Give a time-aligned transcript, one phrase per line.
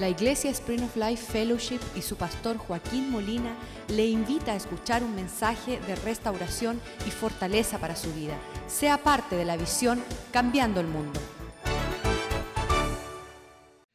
[0.00, 3.54] La Iglesia Spring of Life Fellowship y su pastor Joaquín Molina
[3.88, 8.32] le invita a escuchar un mensaje de restauración y fortaleza para su vida.
[8.66, 10.02] Sea parte de la visión
[10.32, 11.20] Cambiando el Mundo.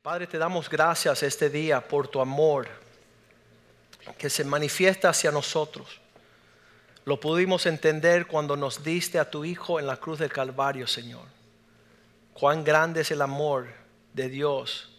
[0.04, 2.68] Padre, te damos gracias este día por tu amor
[4.16, 6.00] que se manifiesta hacia nosotros.
[7.06, 11.26] Lo pudimos entender cuando nos diste a tu Hijo en la cruz del Calvario, Señor.
[12.36, 13.70] Cuán grande es el amor
[14.14, 14.92] de Dios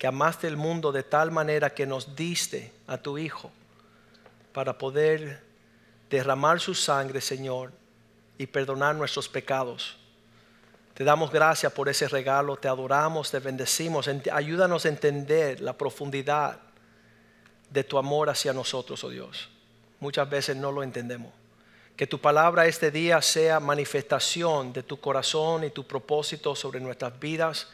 [0.00, 3.50] que amaste el mundo de tal manera que nos diste a tu Hijo
[4.54, 5.42] para poder
[6.08, 7.70] derramar su sangre, Señor,
[8.38, 9.98] y perdonar nuestros pecados.
[10.94, 14.08] Te damos gracias por ese regalo, te adoramos, te bendecimos.
[14.32, 16.58] Ayúdanos a entender la profundidad
[17.68, 19.50] de tu amor hacia nosotros, oh Dios.
[19.98, 21.30] Muchas veces no lo entendemos.
[21.94, 27.20] Que tu palabra este día sea manifestación de tu corazón y tu propósito sobre nuestras
[27.20, 27.68] vidas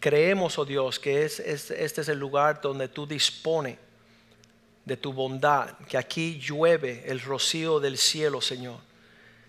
[0.00, 3.78] Creemos, oh Dios, que es, este es el lugar donde tú dispones
[4.84, 8.78] de tu bondad, que aquí llueve el rocío del cielo, Señor,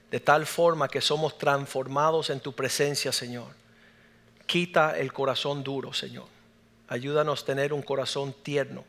[0.10, 3.50] de tal forma que somos transformados en tu presencia, Señor.
[4.48, 6.26] Quita el corazón duro, Señor.
[6.88, 8.84] Ayúdanos a tener un corazón tierno.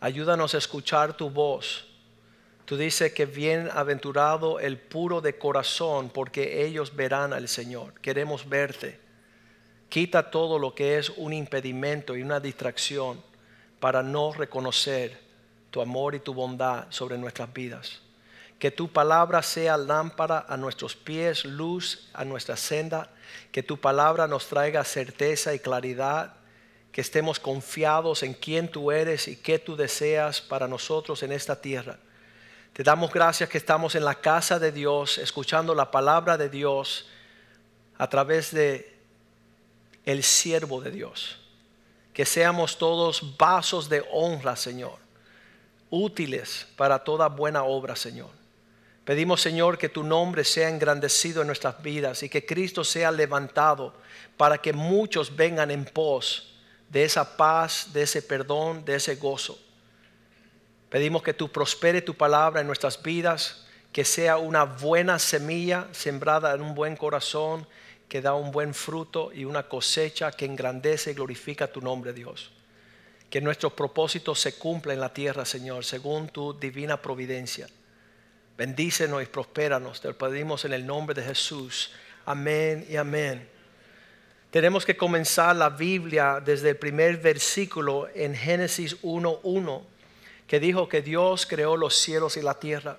[0.00, 1.86] Ayúdanos a escuchar tu voz.
[2.64, 7.94] Tú dices que bien aventurado el puro de corazón, porque ellos verán al Señor.
[8.00, 9.00] Queremos verte.
[9.92, 13.22] Quita todo lo que es un impedimento y una distracción
[13.78, 15.20] para no reconocer
[15.70, 18.00] tu amor y tu bondad sobre nuestras vidas.
[18.58, 23.10] Que tu palabra sea lámpara a nuestros pies, luz a nuestra senda.
[23.50, 26.36] Que tu palabra nos traiga certeza y claridad.
[26.90, 31.60] Que estemos confiados en quién tú eres y qué tú deseas para nosotros en esta
[31.60, 31.98] tierra.
[32.72, 37.10] Te damos gracias que estamos en la casa de Dios, escuchando la palabra de Dios
[37.98, 38.91] a través de
[40.04, 41.38] el siervo de Dios.
[42.12, 44.98] Que seamos todos vasos de honra, Señor,
[45.90, 48.30] útiles para toda buena obra, Señor.
[49.04, 53.94] Pedimos, Señor, que tu nombre sea engrandecido en nuestras vidas y que Cristo sea levantado
[54.36, 56.54] para que muchos vengan en pos
[56.88, 59.58] de esa paz, de ese perdón, de ese gozo.
[60.88, 66.54] Pedimos que tú prospere tu palabra en nuestras vidas, que sea una buena semilla sembrada
[66.54, 67.66] en un buen corazón
[68.12, 72.50] que da un buen fruto y una cosecha que engrandece y glorifica tu nombre, Dios.
[73.30, 77.66] Que nuestros propósitos se cumplan en la tierra, Señor, según tu divina providencia.
[78.58, 80.02] Bendícenos y prospéranos.
[80.02, 81.90] Te lo pedimos en el nombre de Jesús.
[82.26, 83.48] Amén y amén.
[84.50, 89.84] Tenemos que comenzar la Biblia desde el primer versículo en Génesis 1.1,
[90.46, 92.98] que dijo que Dios creó los cielos y la tierra.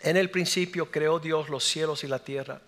[0.00, 2.62] En el principio creó Dios los cielos y la tierra.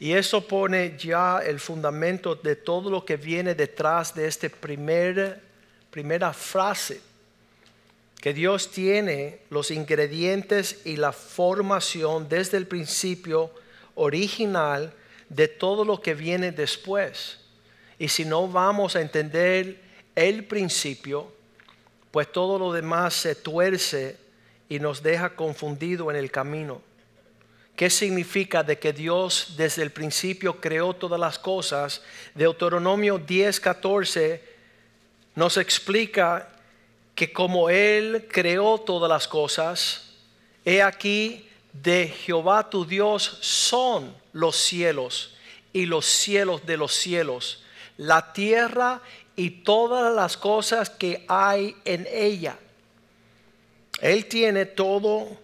[0.00, 5.42] Y eso pone ya el fundamento de todo lo que viene detrás de esta primer,
[5.90, 7.02] primera frase.
[8.18, 13.50] Que Dios tiene los ingredientes y la formación desde el principio
[13.94, 14.94] original
[15.28, 17.38] de todo lo que viene después.
[17.98, 19.82] Y si no vamos a entender
[20.16, 21.30] el principio,
[22.10, 24.16] pues todo lo demás se tuerce
[24.66, 26.80] y nos deja confundido en el camino.
[27.80, 32.02] ¿Qué significa de que Dios desde el principio creó todas las cosas?
[32.34, 34.42] Deuteronomio 10:14
[35.34, 36.50] nos explica
[37.14, 40.12] que como Él creó todas las cosas,
[40.62, 45.34] he aquí de Jehová tu Dios son los cielos
[45.72, 47.62] y los cielos de los cielos,
[47.96, 49.00] la tierra
[49.36, 52.58] y todas las cosas que hay en ella.
[54.02, 55.38] Él tiene todo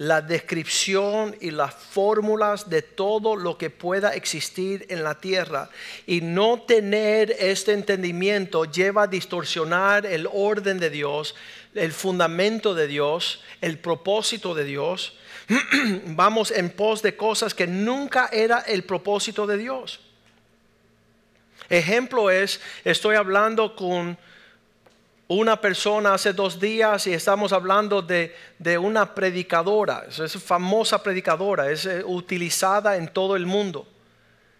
[0.00, 5.68] la descripción y las fórmulas de todo lo que pueda existir en la tierra.
[6.06, 11.34] Y no tener este entendimiento lleva a distorsionar el orden de Dios,
[11.74, 15.18] el fundamento de Dios, el propósito de Dios.
[16.06, 20.00] Vamos en pos de cosas que nunca era el propósito de Dios.
[21.68, 24.16] Ejemplo es, estoy hablando con
[25.30, 28.34] una persona hace dos días y estamos hablando de,
[28.78, 33.86] una predicadora, es famosa predicadora, es eh, utilizada en todo el mundo.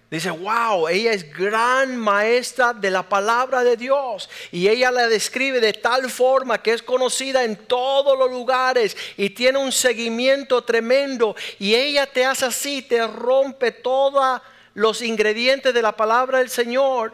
[0.09, 4.31] Dice, wow, ella es gran maestra de la palabra de Dios.
[4.53, 9.31] Y ella la describe de tal forma que es conocida en todos los lugares y
[9.31, 11.35] tiene un seguimiento tremendo.
[11.59, 14.41] Y ella te hace así, te rompe todos
[14.75, 17.13] los ingredientes de la palabra del Señor.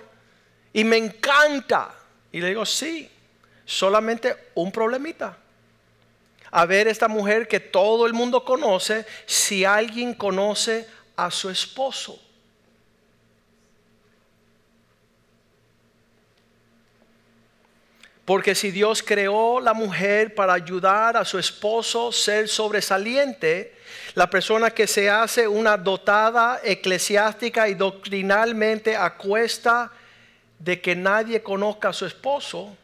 [0.74, 1.94] Y me encanta.
[2.32, 3.10] Y le digo, sí,
[3.66, 5.36] solamente un problemita.
[6.50, 12.22] A ver esta mujer que todo el mundo conoce, si alguien conoce a su esposo.
[18.24, 23.76] Porque si Dios creó la mujer para ayudar a su esposo ser sobresaliente,
[24.14, 29.92] la persona que se hace una dotada eclesiástica y doctrinalmente acuesta
[30.58, 32.76] de que nadie conozca a su esposo,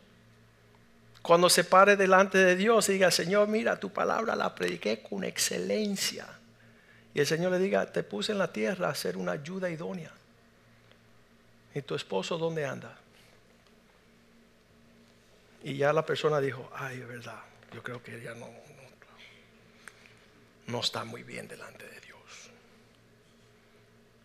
[1.23, 5.23] cuando se pare delante de Dios y diga, Señor, mira, tu palabra la prediqué con
[5.23, 6.27] excelencia.
[7.15, 10.11] Y el Señor le diga, te puse en la tierra a ser una ayuda idónea.
[11.75, 12.99] ¿Y tu esposo dónde anda?
[15.63, 17.41] Y ya la persona dijo, ay, es verdad,
[17.73, 18.49] yo creo que ella no,
[20.67, 22.02] no, está muy bien delante de Dios.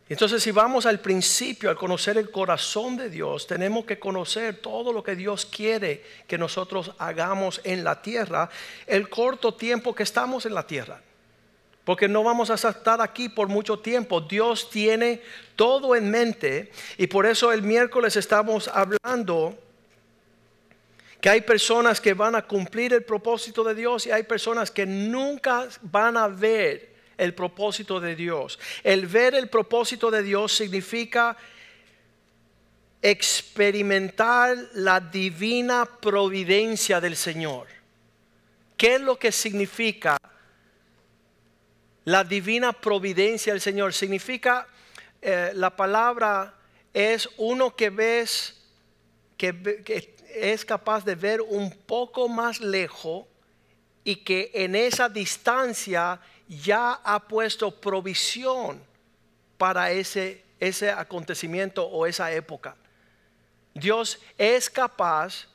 [0.10, 4.94] Entonces si vamos al principio, al conocer el corazón de Dios, tenemos que conocer todo
[4.94, 8.50] lo que Dios quiere que nosotros hagamos en la tierra,
[8.86, 11.02] el corto tiempo que estamos en la tierra.
[11.84, 14.22] Porque no vamos a estar aquí por mucho tiempo.
[14.22, 15.22] Dios tiene
[15.56, 19.58] todo en mente y por eso el miércoles estamos hablando
[21.20, 24.86] que hay personas que van a cumplir el propósito de Dios y hay personas que
[24.86, 28.60] nunca van a ver el propósito de Dios.
[28.84, 31.36] El ver el propósito de Dios significa
[33.02, 37.68] experimentar la divina providencia del Señor.
[38.76, 40.18] ¿Qué es lo que significa
[42.06, 43.94] la divina providencia del Señor?
[43.94, 44.68] Significa,
[45.22, 46.54] eh, la palabra
[46.94, 48.62] es uno que ves,
[49.38, 53.26] que, que es capaz de ver un poco más lejos
[54.04, 58.82] y que en esa distancia ya ha puesto provisión
[59.58, 62.76] para ese, ese acontecimiento o esa época.
[63.74, 65.48] Dios es capaz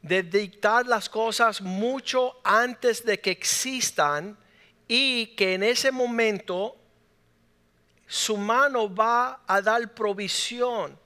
[0.00, 4.36] de dictar las cosas mucho antes de que existan
[4.88, 6.76] y que en ese momento
[8.06, 10.98] su mano va a dar provisión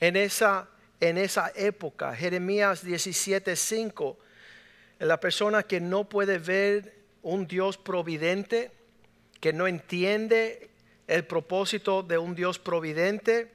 [0.00, 0.68] en esa
[1.00, 2.14] en esa época.
[2.14, 4.16] Jeremías 17:5,
[5.00, 6.95] la persona que no puede ver
[7.26, 8.70] un Dios providente,
[9.40, 10.70] que no entiende
[11.06, 13.52] el propósito de un Dios providente,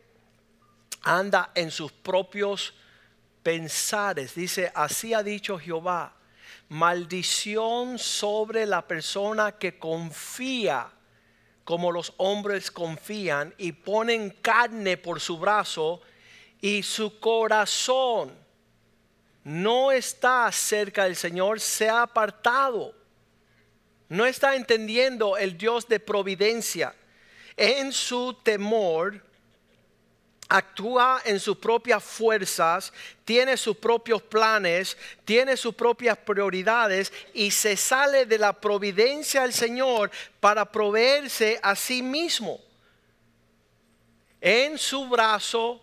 [1.04, 2.74] anda en sus propios
[3.44, 4.36] pensares.
[4.36, 6.14] Dice, así ha dicho Jehová,
[6.70, 10.92] maldición sobre la persona que confía
[11.64, 16.02] como los hombres confían y ponen carne por su brazo
[16.60, 18.34] y su corazón
[19.44, 23.01] no está cerca del Señor, se ha apartado.
[24.12, 26.94] No está entendiendo el Dios de providencia.
[27.56, 29.24] En su temor,
[30.50, 32.92] actúa en sus propias fuerzas,
[33.24, 39.54] tiene sus propios planes, tiene sus propias prioridades y se sale de la providencia del
[39.54, 40.12] Señor
[40.42, 42.60] para proveerse a sí mismo.
[44.42, 45.80] En su brazo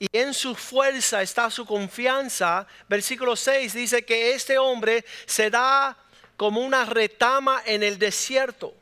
[0.00, 2.66] y en su fuerza está su confianza.
[2.88, 5.96] Versículo 6 dice que este hombre será
[6.36, 8.74] como una retama en el desierto.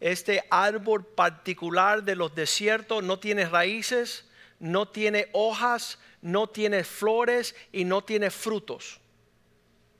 [0.00, 4.26] este árbol particular de los desiertos no tiene raíces,
[4.58, 9.00] no tiene hojas, no tiene flores y no tiene frutos.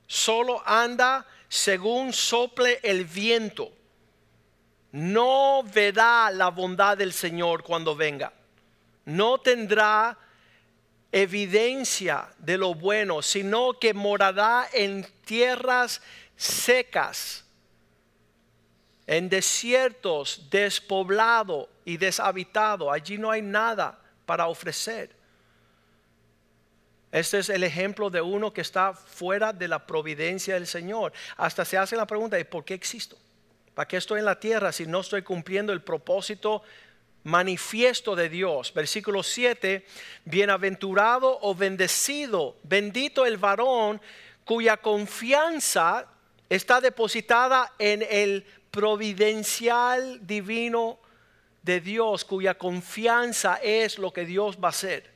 [0.07, 3.71] Solo anda según sople el viento.
[4.91, 8.33] No verá la bondad del Señor cuando venga
[9.05, 10.17] no tendrá
[11.11, 16.01] evidencia de lo bueno, sino que morará en tierras
[16.35, 17.43] secas,
[19.05, 22.91] en desiertos, despoblado y deshabitado.
[22.91, 25.11] Allí no hay nada para ofrecer.
[27.11, 31.11] Este es el ejemplo de uno que está fuera de la providencia del Señor.
[31.35, 33.17] Hasta se hace la pregunta de por qué existo.
[33.75, 36.63] ¿Para qué estoy en la tierra si no estoy cumpliendo el propósito
[37.23, 38.73] manifiesto de Dios.
[38.73, 39.85] Versículo 7,
[40.25, 44.01] bienaventurado o bendecido, bendito el varón
[44.45, 46.07] cuya confianza
[46.49, 50.99] está depositada en el providencial divino
[51.61, 55.11] de Dios, cuya confianza es lo que Dios va a hacer.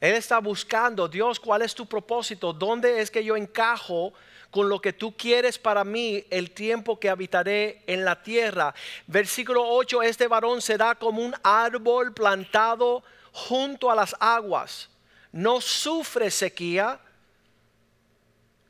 [0.00, 2.52] Él está buscando, Dios, ¿cuál es tu propósito?
[2.52, 4.12] ¿Dónde es que yo encajo?
[4.54, 8.72] Con lo que tú quieres para mí el tiempo que habitaré en la tierra.
[9.08, 14.90] Versículo 8, este varón será como un árbol plantado junto a las aguas.
[15.32, 17.00] No sufre sequía,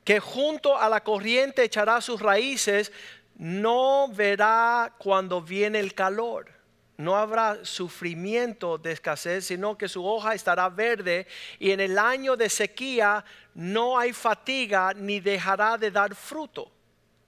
[0.05, 2.91] que junto a la corriente echará sus raíces,
[3.37, 6.51] no verá cuando viene el calor.
[6.97, 11.27] No habrá sufrimiento de escasez, sino que su hoja estará verde
[11.59, 13.25] y en el año de sequía
[13.55, 16.71] no hay fatiga ni dejará de dar fruto.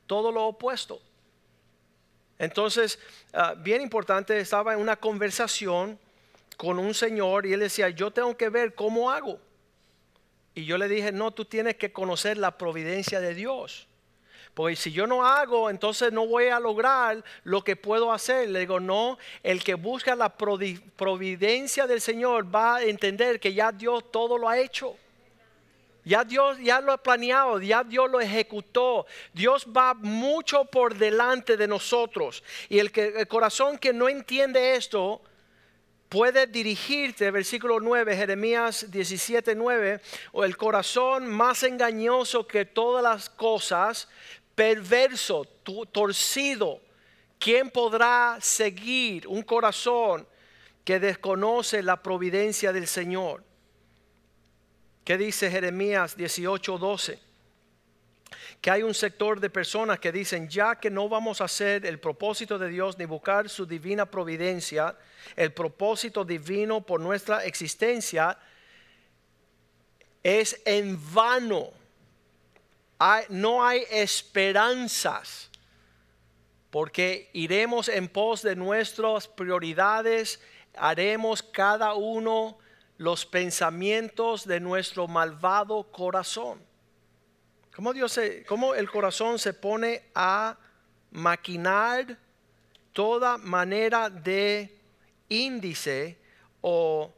[0.07, 1.01] Todo lo opuesto.
[2.39, 2.99] Entonces,
[3.33, 5.99] ah, bien importante, estaba en una conversación
[6.57, 9.41] con un señor y él decía, yo tengo que ver cómo hago.
[10.55, 13.89] Y yo le dije, no, tú tienes que conocer la providencia de Dios.
[14.57, 18.49] Porque si yo no hago, entonces no voy a lograr lo que puedo hacer.
[18.49, 23.71] Le digo, no, el que busca la providencia del Señor va a entender que ya
[23.71, 24.97] Dios todo lo ha hecho.
[26.07, 29.05] Ya Dios ya lo ha planeado, ya Dios lo ejecutó.
[29.35, 32.43] Dios va mucho por delante de nosotros.
[32.71, 35.21] Y el, que, el corazón que no entiende esto,
[36.09, 40.01] puede dirigirte, versículo 9, Jeremías 17, 9,
[40.33, 44.09] o el corazón más engañoso que todas las cosas,
[44.57, 45.45] perverso,
[45.93, 46.81] torcido.
[47.39, 50.27] ¿Quién podrá seguir un corazón
[50.83, 53.45] que desconoce la providencia del Señor?
[55.05, 57.19] ¿Qué dice Jeremías 18, 12?
[58.61, 62.01] Que hay un sector de personas que dicen, ya que no vamos a hacer el
[62.01, 64.97] propósito de Dios ni buscar su divina providencia,
[65.37, 68.39] el propósito divino por nuestra existencia,
[70.23, 71.71] es en vano
[73.29, 75.51] no hay esperanzas,
[76.71, 80.41] porque iremos en pos de nuestras prioridades,
[80.77, 82.59] haremos cada uno
[82.99, 86.61] los pensamientos de nuestro malvado corazón.
[87.75, 90.57] ¿Cómo, Dios se, cómo el corazón se pone a
[91.11, 92.19] maquinar
[92.93, 94.79] toda manera de
[95.29, 96.19] índice
[96.63, 97.13] o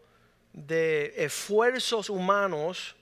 [0.52, 2.96] de esfuerzos humanos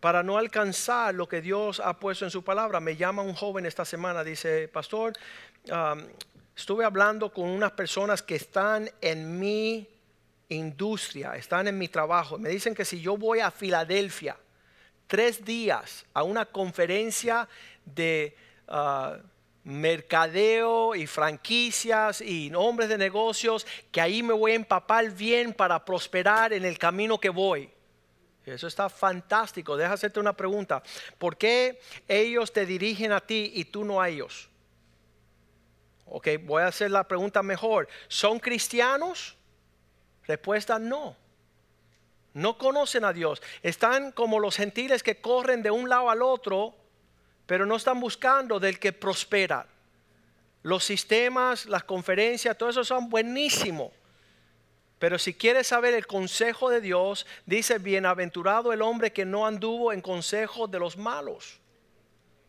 [0.00, 2.80] para no alcanzar lo que Dios ha puesto en su palabra.
[2.80, 5.14] Me llama un joven esta semana, dice, pastor,
[6.56, 9.88] estuve hablando con unas personas que están en mi
[10.48, 12.38] industria, están en mi trabajo.
[12.38, 14.36] Me dicen que si yo voy a Filadelfia
[15.06, 17.48] tres días a una conferencia
[17.84, 18.36] de
[18.68, 19.18] ah,
[19.64, 25.84] mercadeo y franquicias y nombres de negocios, que ahí me voy a empapar bien para
[25.84, 27.70] prosperar en el camino que voy.
[28.46, 29.76] Eso está fantástico.
[29.76, 30.82] Deja hacerte una pregunta.
[31.18, 34.48] ¿Por qué ellos te dirigen a ti y tú no a ellos?
[36.06, 37.88] Ok, voy a hacer la pregunta mejor.
[38.06, 39.36] ¿Son cristianos?
[40.24, 41.16] Respuesta no.
[42.34, 43.42] No conocen a Dios.
[43.62, 46.76] Están como los gentiles que corren de un lado al otro,
[47.46, 49.66] pero no están buscando del que prospera.
[50.62, 53.90] Los sistemas, las conferencias, todo eso son buenísimos
[55.06, 59.92] pero si quieres saber el consejo de Dios, dice, bienaventurado el hombre que no anduvo
[59.92, 61.60] en consejo de los malos.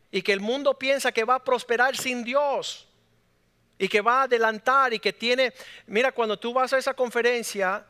[0.09, 2.87] Y que el mundo piensa que va a prosperar sin Dios.
[3.77, 5.53] Y que va a adelantar y que tiene,
[5.85, 7.85] mira, cuando tú vas a esa conferencia,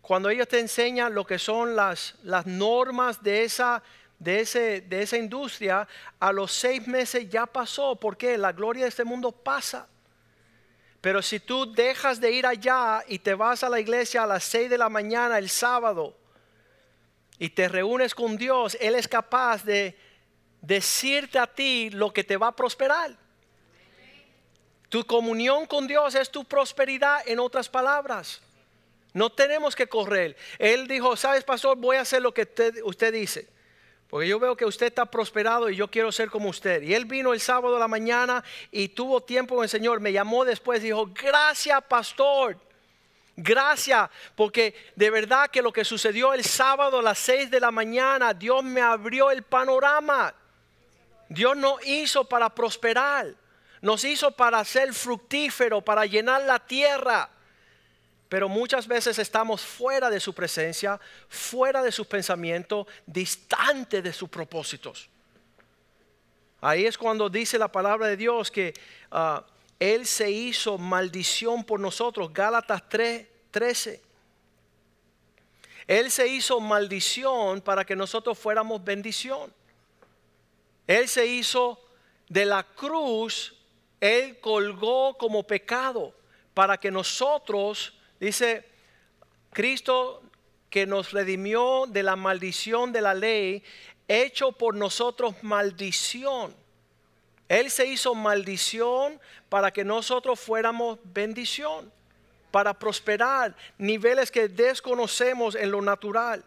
[0.00, 3.82] cuando ellos te enseñan lo que son las, las normas de esa,
[4.20, 5.88] de, ese, de esa industria,
[6.20, 7.96] a los seis meses ya pasó.
[7.96, 9.88] porque La gloria de este mundo pasa.
[11.02, 14.44] Pero si tú dejas de ir allá y te vas a la iglesia a las
[14.44, 16.16] 6 de la mañana el sábado
[17.38, 19.98] y te reúnes con Dios, Él es capaz de
[20.60, 23.16] decirte a ti lo que te va a prosperar.
[24.88, 28.40] Tu comunión con Dios es tu prosperidad, en otras palabras.
[29.12, 30.36] No tenemos que correr.
[30.56, 32.48] Él dijo, sabes, pastor, voy a hacer lo que
[32.84, 33.48] usted dice.
[34.12, 36.82] Porque yo veo que usted está prosperado y yo quiero ser como usted.
[36.82, 40.00] Y él vino el sábado a la mañana y tuvo tiempo con el Señor.
[40.00, 42.58] Me llamó después y dijo, gracias pastor.
[43.34, 47.70] Gracias, porque de verdad que lo que sucedió el sábado a las 6 de la
[47.70, 50.34] mañana, Dios me abrió el panorama.
[51.30, 53.34] Dios no hizo para prosperar,
[53.80, 57.30] nos hizo para ser fructífero, para llenar la tierra
[58.32, 60.98] pero muchas veces estamos fuera de su presencia,
[61.28, 65.10] fuera de sus pensamientos, distante de sus propósitos.
[66.62, 68.72] Ahí es cuando dice la palabra de Dios que
[69.10, 69.44] ah,
[69.78, 74.00] Él se hizo maldición por nosotros, Gálatas 3, 13.
[75.86, 79.52] Él se hizo maldición para que nosotros fuéramos bendición.
[80.86, 81.78] Él se hizo
[82.30, 83.54] de la cruz,
[84.00, 86.14] Él colgó como pecado
[86.54, 88.64] para que nosotros Dice,
[89.50, 90.22] Cristo
[90.70, 93.64] que nos redimió de la maldición de la ley,
[94.06, 96.54] hecho por nosotros maldición.
[97.48, 101.92] Él se hizo maldición para que nosotros fuéramos bendición,
[102.52, 106.44] para prosperar niveles que desconocemos en lo natural.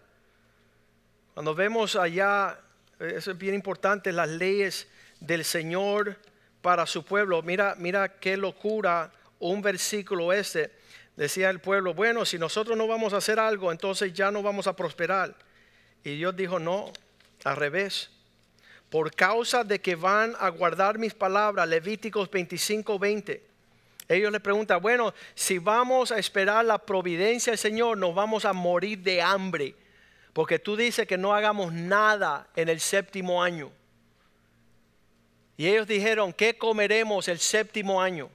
[1.34, 2.58] Cuando vemos allá,
[3.00, 4.88] eso es bien importante, las leyes
[5.20, 6.18] del Señor
[6.62, 7.42] para su pueblo.
[7.42, 10.85] Mira, mira qué locura un versículo este
[11.16, 14.68] decía el pueblo, bueno, si nosotros no vamos a hacer algo, entonces ya no vamos
[14.68, 15.36] a prosperar.
[16.04, 16.92] Y Dios dijo, no,
[17.44, 18.10] al revés.
[18.90, 23.44] Por causa de que van a guardar mis palabras, Levíticos 25, 20.
[24.08, 28.54] Ellos le preguntan, bueno, si vamos a esperar la providencia del Señor, nos vamos a
[28.54, 29.76] morir de hambre.
[30.32, 33.72] Porque tú dices que no hagamos nada en el séptimo año.
[35.58, 38.30] Y ellos dijeron, ¿qué comeremos el séptimo año?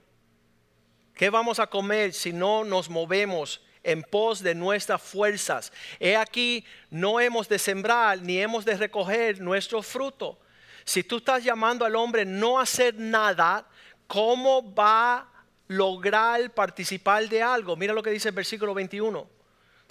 [1.21, 5.71] ¿Qué vamos a comer si no nos movemos en pos de nuestras fuerzas?
[5.99, 10.39] He aquí, no hemos de sembrar ni hemos de recoger nuestro fruto.
[10.83, 13.67] Si tú estás llamando al hombre no hacer nada,
[14.07, 17.77] ¿cómo va a lograr participar de algo?
[17.77, 19.29] Mira lo que dice el versículo 21.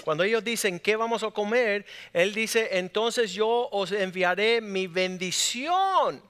[0.04, 1.86] Cuando ellos dicen, ¿qué vamos a comer?
[2.12, 6.24] Él dice, entonces yo os enviaré mi bendición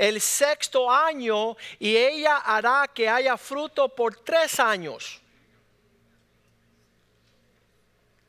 [0.00, 5.20] el sexto año y ella hará que haya fruto por tres años.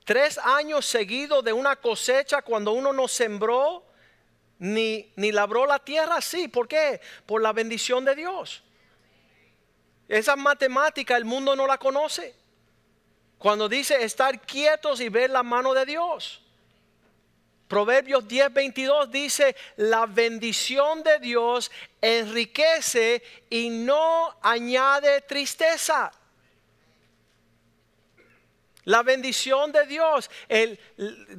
[0.03, 3.85] Tres años seguidos de una cosecha cuando uno no sembró
[4.59, 6.49] ni, ni labró la tierra, sí.
[6.49, 6.99] ¿Por qué?
[7.25, 8.61] Por la bendición de Dios.
[10.09, 12.35] Esa matemática el mundo no la conoce.
[13.37, 16.43] Cuando dice estar quietos y ver la mano de Dios.
[17.71, 26.11] Proverbios 10, 22 dice, la bendición de Dios enriquece y no añade tristeza.
[28.83, 30.77] La bendición de Dios, el,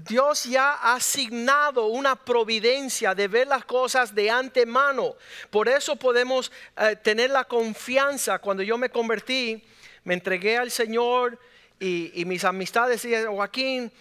[0.08, 5.16] Dios ya ha asignado una providencia de ver las cosas de antemano.
[5.50, 8.38] Por eso podemos eh, tener la confianza.
[8.38, 9.62] Cuando yo me convertí,
[10.02, 11.38] me entregué al Señor
[11.78, 13.92] y, y mis amistades decían, Joaquín,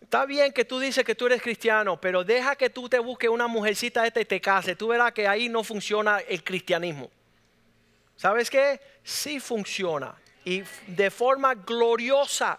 [0.00, 3.30] está bien que tú dices que tú eres cristiano, pero deja que tú te busques
[3.30, 4.76] una mujercita esta y te cases.
[4.76, 7.10] Tú verás que ahí no funciona el cristianismo.
[8.16, 8.80] ¿Sabes qué?
[9.02, 10.14] Sí funciona.
[10.44, 12.58] Y de forma gloriosa.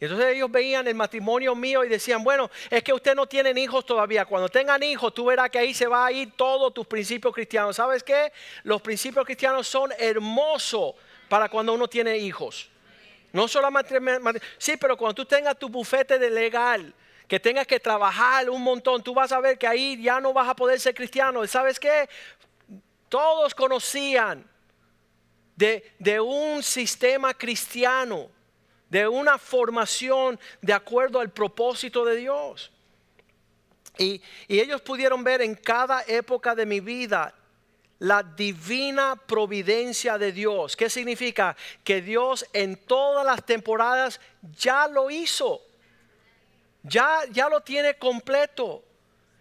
[0.00, 3.84] Entonces ellos veían el matrimonio mío y decían, bueno, es que usted no tienen hijos
[3.84, 4.24] todavía.
[4.24, 7.76] Cuando tengan hijos, tú verás que ahí se va a ir todos tus principios cristianos.
[7.76, 8.32] ¿Sabes qué?
[8.62, 10.94] Los principios cristianos son hermosos
[11.28, 12.70] para cuando uno tiene hijos.
[13.38, 14.00] No solamente,
[14.58, 16.92] sí, pero cuando tú tengas tu bufete de legal,
[17.28, 20.48] que tengas que trabajar un montón, tú vas a ver que ahí ya no vas
[20.48, 21.46] a poder ser cristiano.
[21.46, 22.08] ¿Sabes qué?
[23.08, 24.44] Todos conocían
[25.54, 28.28] de, de un sistema cristiano,
[28.90, 32.72] de una formación de acuerdo al propósito de Dios.
[33.98, 37.32] Y, y, ellos pudieron ver en cada época de mi vida
[37.98, 40.76] la divina providencia de Dios.
[40.76, 41.56] ¿Qué significa?
[41.82, 44.20] Que Dios en todas las temporadas
[44.56, 45.60] ya lo hizo.
[46.84, 48.84] Ya, ya lo tiene completo.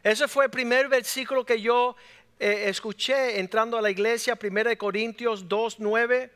[0.03, 1.95] Ese fue el primer versículo que yo
[2.39, 6.31] eh, escuché entrando a la iglesia, 1 Corintios 2, 9.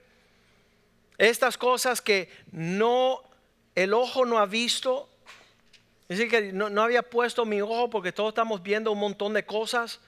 [1.18, 3.22] Estas cosas que no,
[3.74, 5.10] el ojo no ha visto.
[6.08, 9.34] Es decir, que no, no había puesto mi ojo porque todos estamos viendo un montón
[9.34, 10.00] de cosas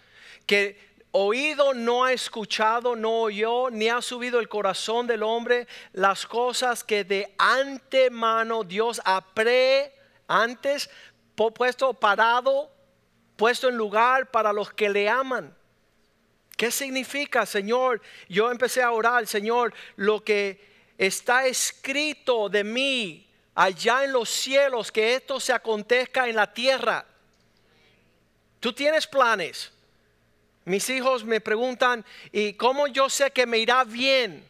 [0.45, 6.25] que oído no ha escuchado, no oyó, ni ha subido el corazón del hombre las
[6.25, 9.93] cosas que de antemano Dios ha pre,
[10.27, 10.89] antes
[11.35, 12.71] puesto parado,
[13.37, 15.55] puesto en lugar para los que le aman.
[16.57, 18.01] ¿Qué significa, Señor?
[18.27, 20.65] Yo empecé a orar, Señor, lo que
[20.97, 27.05] está escrito de mí allá en los cielos, que esto se acontezca en la tierra.
[28.59, 29.71] Tú tienes planes.
[30.65, 34.47] Mis hijos me preguntan, ¿y cómo yo sé que me irá bien?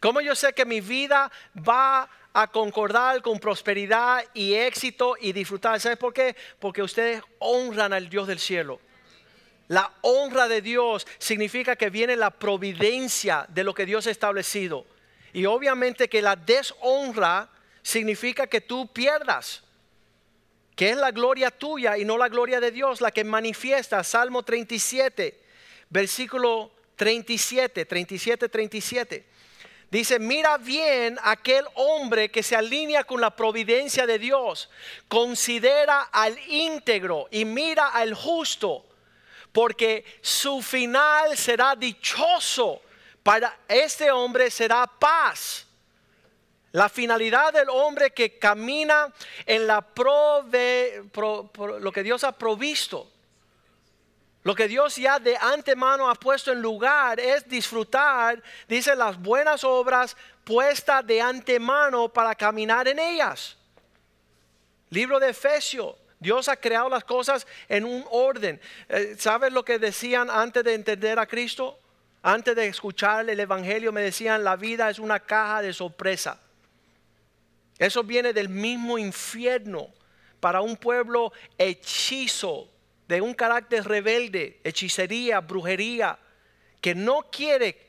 [0.00, 5.80] ¿Cómo yo sé que mi vida va a concordar con prosperidad y éxito y disfrutar?
[5.80, 6.36] ¿Sabes por qué?
[6.58, 8.80] Porque ustedes honran al Dios del cielo.
[9.68, 14.86] La honra de Dios significa que viene la providencia de lo que Dios ha establecido.
[15.32, 17.50] Y obviamente que la deshonra
[17.82, 19.62] significa que tú pierdas
[20.78, 24.04] que es la gloria tuya y no la gloria de Dios, la que manifiesta.
[24.04, 25.42] Salmo 37,
[25.90, 29.26] versículo 37, 37, 37.
[29.90, 34.70] Dice, mira bien aquel hombre que se alinea con la providencia de Dios,
[35.08, 38.86] considera al íntegro y mira al justo,
[39.50, 42.80] porque su final será dichoso.
[43.24, 45.67] Para este hombre será paz
[46.72, 49.12] la finalidad del hombre que camina
[49.46, 53.10] en la prove, lo que Dios ha provisto,
[54.42, 59.64] lo que Dios ya de antemano ha puesto en lugar es disfrutar, dice, las buenas
[59.64, 63.56] obras puestas de antemano para caminar en ellas.
[64.90, 65.96] Libro de Efesios.
[66.20, 68.60] Dios ha creado las cosas en un orden.
[68.88, 71.78] Eh, ¿Sabes lo que decían antes de entender a Cristo?
[72.22, 76.40] Antes de escuchar el Evangelio me decían, la vida es una caja de sorpresa.
[77.78, 79.88] Eso viene del mismo infierno
[80.40, 82.70] para un pueblo hechizo,
[83.06, 86.18] de un carácter rebelde, hechicería, brujería,
[86.80, 87.88] que no quiere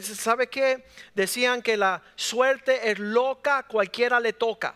[0.00, 0.84] ¿Sabe qué?
[1.14, 4.74] Decían que la suerte es loca, cualquiera le toca.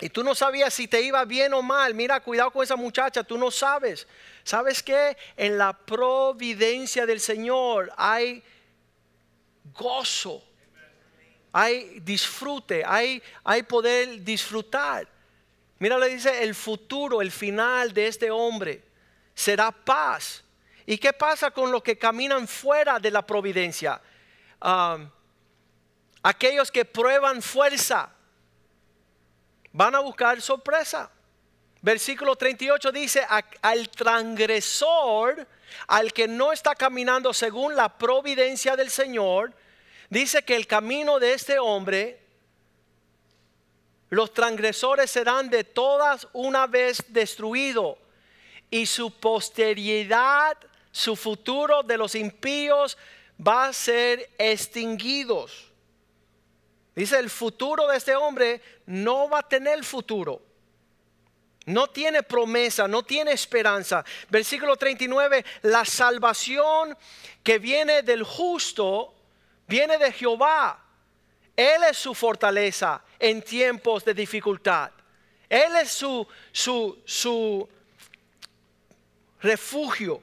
[0.00, 1.94] Y tú no sabías si te iba bien o mal.
[1.94, 4.08] Mira, cuidado con esa muchacha, tú no sabes.
[4.42, 5.16] ¿Sabes qué?
[5.36, 8.42] En la providencia del Señor hay
[9.74, 10.42] gozo,
[11.52, 15.06] hay disfrute, hay, hay poder disfrutar.
[15.78, 18.82] Mira, le dice, el futuro, el final de este hombre
[19.34, 20.42] será paz.
[20.86, 24.00] ¿Y qué pasa con los que caminan fuera de la providencia?
[26.22, 28.10] Aquellos que prueban fuerza
[29.72, 31.10] van a buscar sorpresa.
[31.80, 35.46] Versículo 38 dice, "A- al transgresor,
[35.88, 39.52] al que no está caminando según la providencia del Señor,
[40.12, 42.20] dice que el camino de este hombre,
[44.10, 47.96] los transgresores serán de todas una vez destruido
[48.70, 50.58] y su posteridad,
[50.90, 52.98] su futuro de los impíos
[53.40, 55.70] va a ser extinguidos.
[56.94, 60.42] Dice, el futuro de este hombre no va a tener futuro.
[61.64, 64.04] No tiene promesa, no tiene esperanza.
[64.28, 66.98] Versículo 39, la salvación
[67.42, 69.14] que viene del justo
[69.72, 70.78] viene de Jehová.
[71.56, 74.90] Él es su fortaleza en tiempos de dificultad.
[75.48, 77.66] Él es su, su, su
[79.40, 80.22] refugio.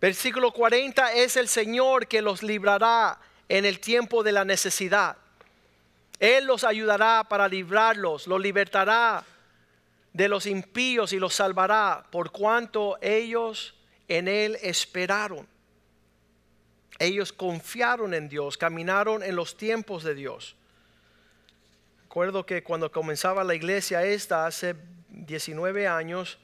[0.00, 5.18] Versículo 40 es el Señor que los librará en el tiempo de la necesidad.
[6.18, 9.22] Él los ayudará para librarlos, los libertará
[10.14, 13.74] de los impíos y los salvará por cuanto ellos
[14.08, 15.49] en Él esperaron.
[17.00, 20.54] Ellos confiaron en Dios, caminaron en los tiempos de Dios.
[22.02, 24.76] Recuerdo que cuando comenzaba la iglesia esta hace
[25.08, 26.38] 19 años,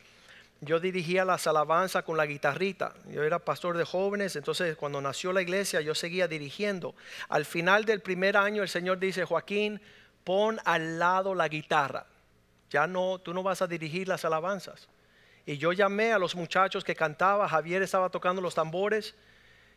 [0.62, 2.94] yo dirigía las alabanzas con la guitarrita.
[3.10, 6.94] Yo era pastor de jóvenes, entonces cuando nació la iglesia yo seguía dirigiendo.
[7.28, 9.78] Al final del primer año el Señor dice, Joaquín,
[10.24, 12.06] pon al lado la guitarra.
[12.70, 14.88] Ya no, tú no vas a dirigir las alabanzas.
[15.44, 19.14] Y yo llamé a los muchachos que cantaba, Javier estaba tocando los tambores.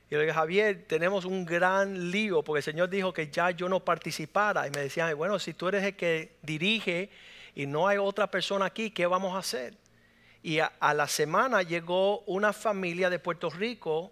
[0.10, 3.70] Y le dije, Javier, tenemos un gran lío porque el Señor dijo que ya yo
[3.70, 4.68] no participara.
[4.68, 7.10] Y me decían, bueno, si tú eres el que dirige
[7.54, 9.76] y no hay otra persona aquí, ¿qué vamos a hacer?
[10.42, 14.12] Y a, la semana llegó una familia de Puerto Rico,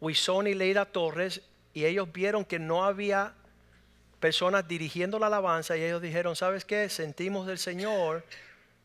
[0.00, 1.42] Wison y Leira Torres,
[1.74, 3.34] y ellos vieron que no había
[4.20, 6.88] personas dirigiendo la alabanza y ellos dijeron, ¿sabes qué?
[6.88, 8.24] Sentimos del Señor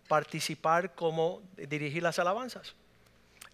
[0.07, 2.75] participar como dirigir las alabanzas.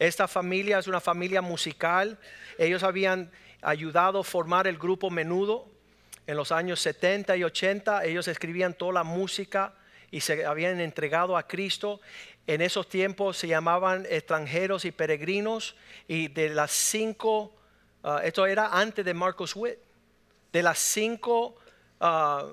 [0.01, 2.17] Esta familia es una familia musical.
[2.57, 3.29] Ellos habían
[3.61, 5.67] ayudado a formar el grupo Menudo
[6.25, 8.05] en los años 70 y 80.
[8.05, 9.75] Ellos escribían toda la música
[10.09, 12.01] y se habían entregado a Cristo.
[12.47, 15.75] En esos tiempos se llamaban extranjeros y peregrinos.
[16.07, 17.53] Y de las cinco,
[18.01, 19.77] uh, esto era antes de Marcos Witt,
[20.51, 21.57] de las cinco
[21.99, 22.51] uh,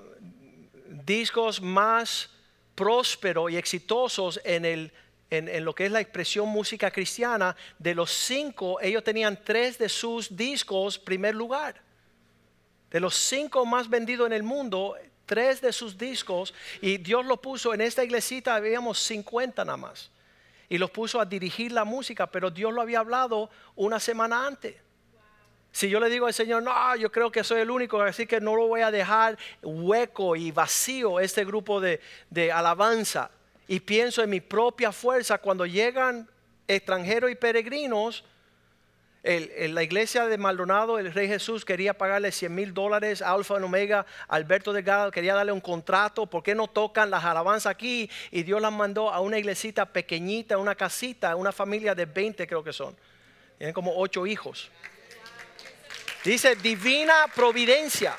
[1.03, 2.29] discos más
[2.75, 4.93] prósperos y exitosos en el
[5.29, 9.89] en, lo que es la expresión música cristiana, de los cinco, ellos tenían tres de
[9.89, 11.81] sus discos primer lugar.
[12.89, 17.37] De los cinco más vendidos en el mundo, tres de sus discos, y Dios lo
[17.37, 20.09] puso en esta iglesita, habíamos 50 nada más.
[20.67, 24.75] Y los puso a dirigir la música, pero Dios lo había hablado una semana antes.
[25.71, 28.41] Si yo le digo al Señor, no, yo creo que soy el único, así que
[28.41, 33.29] no lo voy a dejar hueco y vacío este grupo de, de alabanza
[33.69, 36.27] y pienso en mi propia fuerza cuando llegan
[36.67, 38.23] extranjeros y peregrinos.
[39.21, 43.59] El, la iglesia de Maldonado, el Rey Jesús quería pagarle 100 mil dólares a Alfa
[43.59, 44.07] y Omega.
[44.27, 46.25] Alberto Delgado quería darle un contrato.
[46.25, 48.09] ¿Por qué no tocan las alabanzas aquí?
[48.31, 52.63] Y Dios las mandó a una iglesita pequeñita, una casita, una familia de 20 creo
[52.63, 52.97] que son.
[53.59, 54.71] Tienen como ocho hijos.
[56.23, 58.15] Dice divina providencia.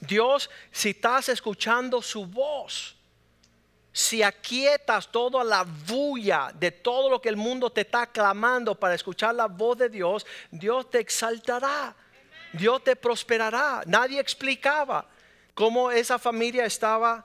[0.00, 2.95] Dios, si estás escuchando su voz,
[3.96, 8.94] si aquietas toda la bulla de todo lo que el mundo te está clamando para
[8.94, 11.96] escuchar la voz de Dios, Dios te exaltará,
[12.52, 13.82] Dios te prosperará.
[13.86, 15.06] Nadie explicaba
[15.54, 17.24] cómo esa familia estaba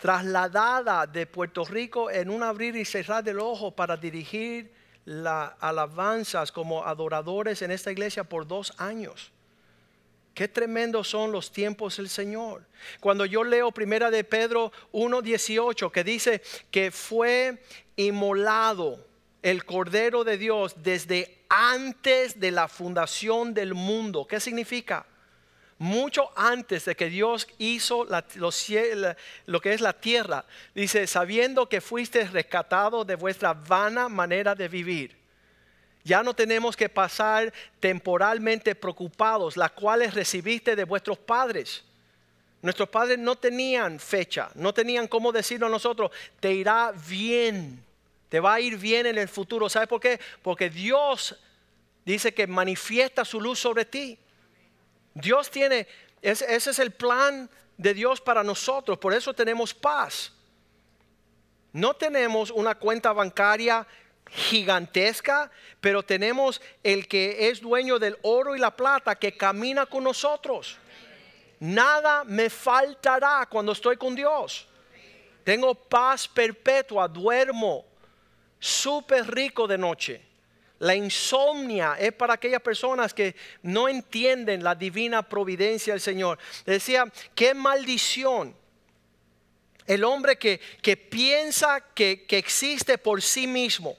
[0.00, 4.72] trasladada de Puerto Rico en un abrir y cerrar del ojo para dirigir
[5.04, 9.32] las alabanzas como adoradores en esta iglesia por dos años.
[10.38, 12.64] Qué tremendos son los tiempos del Señor.
[13.00, 17.60] Cuando yo leo primera de Pedro 1:18 que dice que fue
[17.96, 19.04] inmolado
[19.42, 24.28] el Cordero de Dios desde antes de la fundación del mundo.
[24.28, 25.06] ¿Qué significa?
[25.76, 30.44] Mucho antes de que Dios hizo lo que es la tierra.
[30.72, 35.17] Dice, sabiendo que fuiste rescatado de vuestra vana manera de vivir
[36.08, 41.84] Ya no tenemos que pasar temporalmente preocupados, las cuales recibiste de vuestros padres.
[42.62, 47.84] Nuestros padres no tenían fecha, no tenían cómo decirlo a nosotros, te irá bien,
[48.30, 49.68] te va a ir bien en el futuro.
[49.68, 50.18] ¿Sabes por qué?
[50.40, 51.38] Porque Dios
[52.06, 54.18] dice que manifiesta su luz sobre ti.
[55.12, 55.86] Dios tiene,
[56.22, 60.32] ese, ese es el plan de Dios para nosotros, por eso tenemos paz.
[61.70, 63.86] No tenemos una cuenta bancaria
[64.30, 70.04] gigantesca, pero tenemos el que es dueño del oro y la plata que camina con
[70.04, 70.78] nosotros.
[71.60, 74.66] Nada me faltará cuando estoy con Dios.
[75.44, 77.84] Tengo paz perpetua, duermo
[78.58, 80.22] súper rico de noche.
[80.80, 86.38] La insomnia es para aquellas personas que no entienden la divina providencia del Señor.
[86.64, 88.54] Decía, qué maldición.
[89.86, 93.96] El hombre que, que piensa que, que existe por sí mismo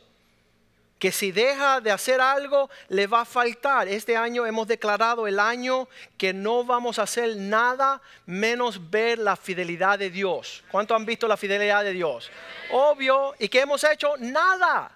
[0.99, 3.87] que si deja de hacer algo le va a faltar.
[3.87, 9.37] Este año hemos declarado el año que no vamos a hacer nada menos ver la
[9.37, 10.61] fidelidad de Dios.
[10.69, 12.29] ¿Cuántos han visto la fidelidad de Dios?
[12.71, 13.33] Obvio.
[13.39, 14.15] ¿Y qué hemos hecho?
[14.17, 14.91] Nada.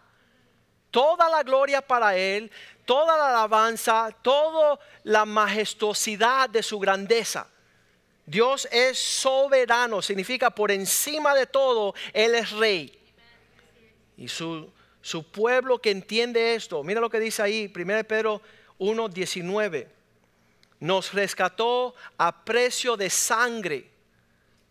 [0.92, 2.52] Toda la gloria para Él,
[2.86, 7.48] toda la alabanza, toda la majestuosidad de su grandeza.
[8.26, 13.00] Dios es soberano, significa por encima de todo, Él es rey.
[14.18, 14.72] Y su
[15.04, 18.42] su pueblo que entiende esto, mira lo que dice ahí, 1 Pedro
[18.80, 19.88] 1:19.
[20.80, 23.90] Nos rescató a precio de sangre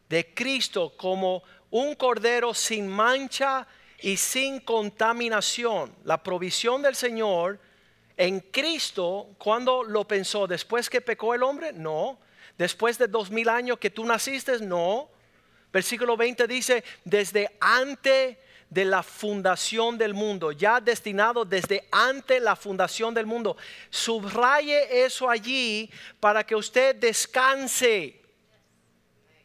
[0.09, 3.67] de Cristo como un cordero sin mancha
[4.01, 5.95] y sin contaminación.
[6.05, 7.61] La provisión del Señor
[8.17, 10.47] en Cristo, cuando lo pensó?
[10.47, 11.75] ¿Después que pecó el hombre?
[11.75, 12.19] No.
[12.57, 14.61] ¿Después de dos mil años que tú naciste?
[14.61, 15.11] No.
[15.71, 18.39] Versículo 20 dice, desde antes
[18.73, 23.55] de la fundación del mundo, ya destinado desde antes la fundación del mundo.
[23.91, 28.19] Subraye eso allí para que usted descanse.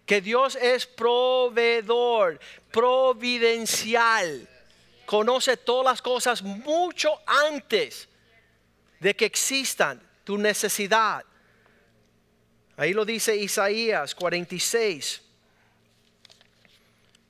[0.06, 2.40] Que Dios es proveedor,
[2.72, 4.48] providencial.
[5.06, 8.08] Conoce todas las cosas mucho antes
[9.02, 11.26] de que existan tu necesidad.
[12.78, 15.22] Ahí lo dice Isaías 46.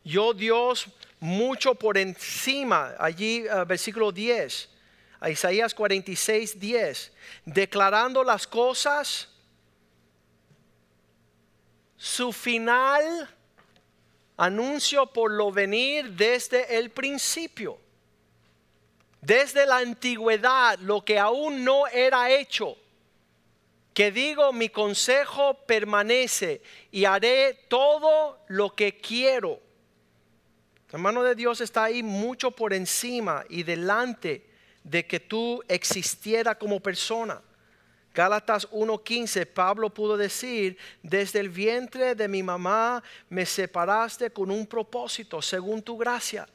[0.03, 0.87] Yo Dios
[1.19, 4.69] mucho por encima, allí uh, versículo 10,
[5.19, 7.11] a Isaías 46, 10,
[7.45, 9.29] declarando las cosas,
[11.97, 13.27] su final
[14.37, 17.79] anuncio por lo venir desde el principio,
[19.19, 22.77] desde la antigüedad, lo que aún no era hecho.
[23.95, 29.59] Que digo, mi consejo permanece y haré todo lo que quiero
[30.91, 34.45] la mano de Dios está ahí mucho por encima y delante
[34.83, 37.41] de que tú existiera como persona.
[38.13, 44.65] Gálatas 1:15, Pablo pudo decir, desde el vientre de mi mamá me separaste con un
[44.65, 46.47] propósito, según tu gracia.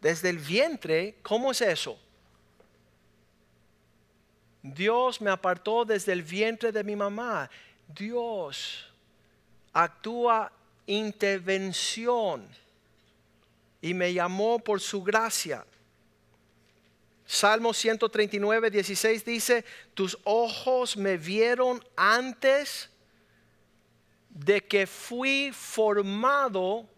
[0.00, 1.98] Desde el vientre, ¿cómo es eso?
[4.62, 7.50] Dios me apartó desde el vientre de mi mamá.
[7.88, 8.86] Dios
[9.72, 10.52] actúa
[10.86, 12.46] intervención
[13.80, 15.64] y me llamó por su gracia.
[17.26, 22.88] Salmo 139, 16 dice, tus ojos me vieron antes
[24.30, 26.88] de que fui formado.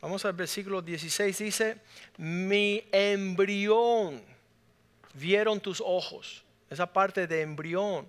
[0.00, 1.80] Vamos al versículo 16, dice,
[2.16, 4.22] mi embrión
[5.14, 6.44] vieron tus ojos.
[6.70, 8.06] Esa parte de embrión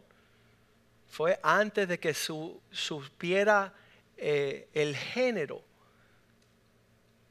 [1.10, 3.73] fue antes de que su, supiera
[4.17, 5.62] eh, el género.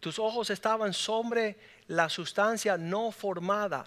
[0.00, 1.56] Tus ojos estaban sobre
[1.88, 3.84] la sustancia no formada.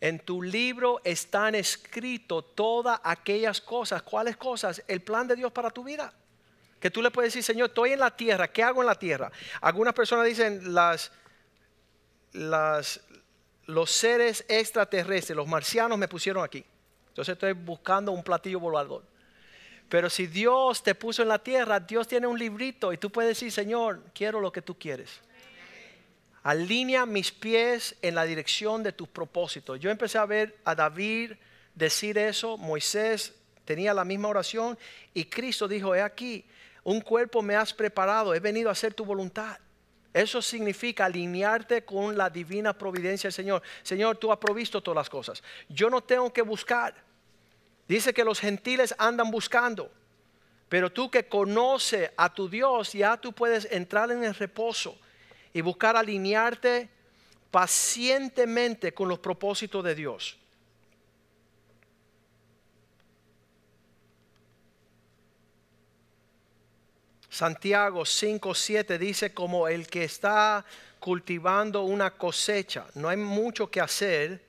[0.00, 4.02] En tu libro están escritos todas aquellas cosas.
[4.02, 4.82] ¿Cuáles cosas?
[4.88, 6.12] El plan de Dios para tu vida.
[6.80, 8.48] Que tú le puedes decir, Señor, estoy en la tierra.
[8.48, 9.30] ¿Qué hago en la tierra?
[9.60, 11.10] Algunas personas dicen, las,
[12.32, 16.64] los seres extraterrestres, los marcianos me pusieron aquí.
[17.08, 19.02] Entonces estoy buscando un platillo volador.
[19.88, 23.30] Pero si Dios te puso en la tierra, Dios tiene un librito y tú puedes
[23.30, 25.20] decir, Señor, quiero lo que tú quieres.
[26.42, 29.80] Alinea mis pies en la dirección de tus propósitos.
[29.80, 31.32] Yo empecé a ver a David
[31.74, 34.78] decir eso, Moisés tenía la misma oración
[35.12, 36.44] y Cristo dijo, he aquí,
[36.84, 39.58] un cuerpo me has preparado, he venido a hacer tu voluntad.
[40.14, 43.62] Eso significa alinearte con la divina providencia del Señor.
[43.82, 45.42] Señor, tú has provisto todas las cosas.
[45.68, 46.94] Yo no tengo que buscar.
[47.88, 49.90] Dice que los gentiles andan buscando.
[50.68, 54.98] Pero tú que conoces a tu Dios, ya tú puedes entrar en el reposo
[55.52, 56.88] y buscar alinearte
[57.50, 60.36] pacientemente con los propósitos de Dios.
[67.28, 70.64] Santiago 5:7 dice como el que está
[70.98, 72.86] cultivando una cosecha.
[72.94, 74.45] No hay mucho que hacer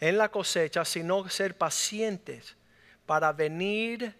[0.00, 2.56] en la cosecha, sino ser pacientes
[3.06, 4.14] para venir,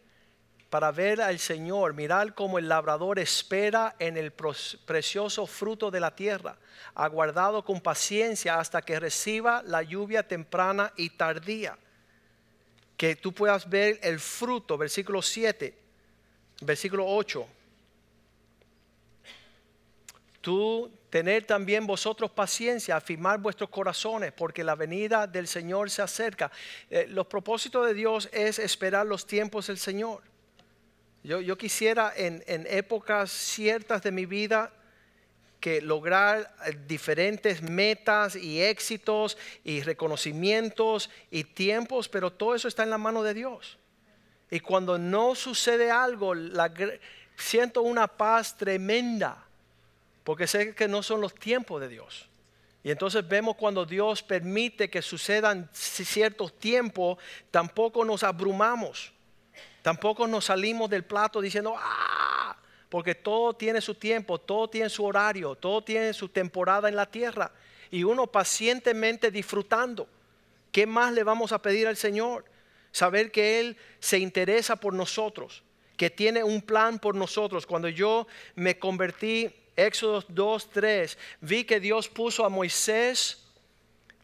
[0.71, 6.15] para ver al Señor, mirar como el labrador espera en el precioso fruto de la
[6.15, 6.57] tierra,
[6.95, 11.79] aguardado con paciencia hasta que reciba la lluvia temprana y tardía.
[12.97, 15.89] Que tú puedas ver el fruto, versículo 7
[16.61, 17.47] versículo 8.
[20.41, 26.51] Tú tener también vosotros paciencia, afirmar vuestros corazones, porque la venida del Señor se acerca.
[26.91, 30.23] Eh, los propósitos de Dios es esperar los tiempos del Señor.
[31.23, 34.73] Yo, yo quisiera en, en épocas ciertas de mi vida
[35.61, 42.83] que lograr eh, diferentes metas y éxitos y reconocimientos y tiempos, pero todo eso está
[42.83, 43.79] en la mano de Dios.
[44.51, 46.33] Y cuando no sucede algo,
[47.37, 49.48] siento una paz tremenda,
[50.29, 52.29] porque sé que no son los tiempos de Dios.
[52.83, 57.17] Y entonces vemos cuando Dios permite que sucedan ciertos tiempos,
[57.51, 59.11] tampoco nos abrumamos,
[59.81, 62.55] tampoco nos salimos del plato diciendo, ah,
[62.91, 67.07] porque todo tiene su tiempo, todo tiene su horario, todo tiene su temporada en la
[67.07, 67.51] tierra.
[67.91, 70.07] Y uno pacientemente disfrutando.
[70.71, 72.45] ¿Qué más le vamos a pedir al Señor?
[72.93, 75.63] saber que Él se interesa por nosotros,
[75.97, 77.67] que tiene un plan por nosotros.
[77.67, 83.45] Cuando yo me convertí, Éxodo 2, 3, vi que Dios puso a Moisés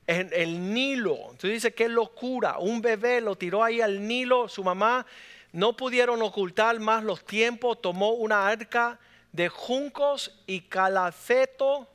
[0.05, 1.15] en el Nilo.
[1.31, 5.07] Entonces dice, qué locura, un bebé lo tiró ahí al Nilo, su mamá
[5.53, 8.99] no pudieron ocultar más los tiempos, tomó una arca
[9.31, 11.87] de juncos y calafeto,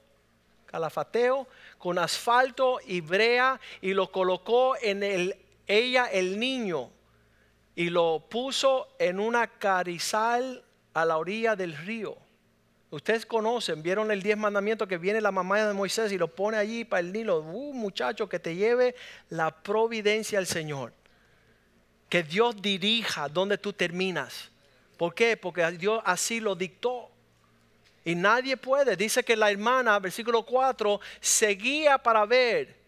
[0.66, 1.46] calafateo,
[1.78, 5.36] con asfalto y brea y lo colocó en el
[5.68, 6.90] ella el niño
[7.76, 12.29] y lo puso en una carizal a la orilla del río.
[12.92, 16.58] Ustedes conocen, vieron el diez mandamientos que viene la mamá de Moisés y lo pone
[16.58, 17.40] allí para el Nilo.
[17.42, 18.96] Uh, muchacho, que te lleve
[19.30, 20.94] la providencia al Señor.
[22.10, 24.50] Que Dios dirija donde tú terminas.
[24.98, 25.38] ¿Por qué?
[25.38, 27.12] Porque Dios así lo dictó.
[28.04, 28.96] Y nadie puede.
[28.96, 32.80] Dice que la hermana, versículo 4, seguía para ver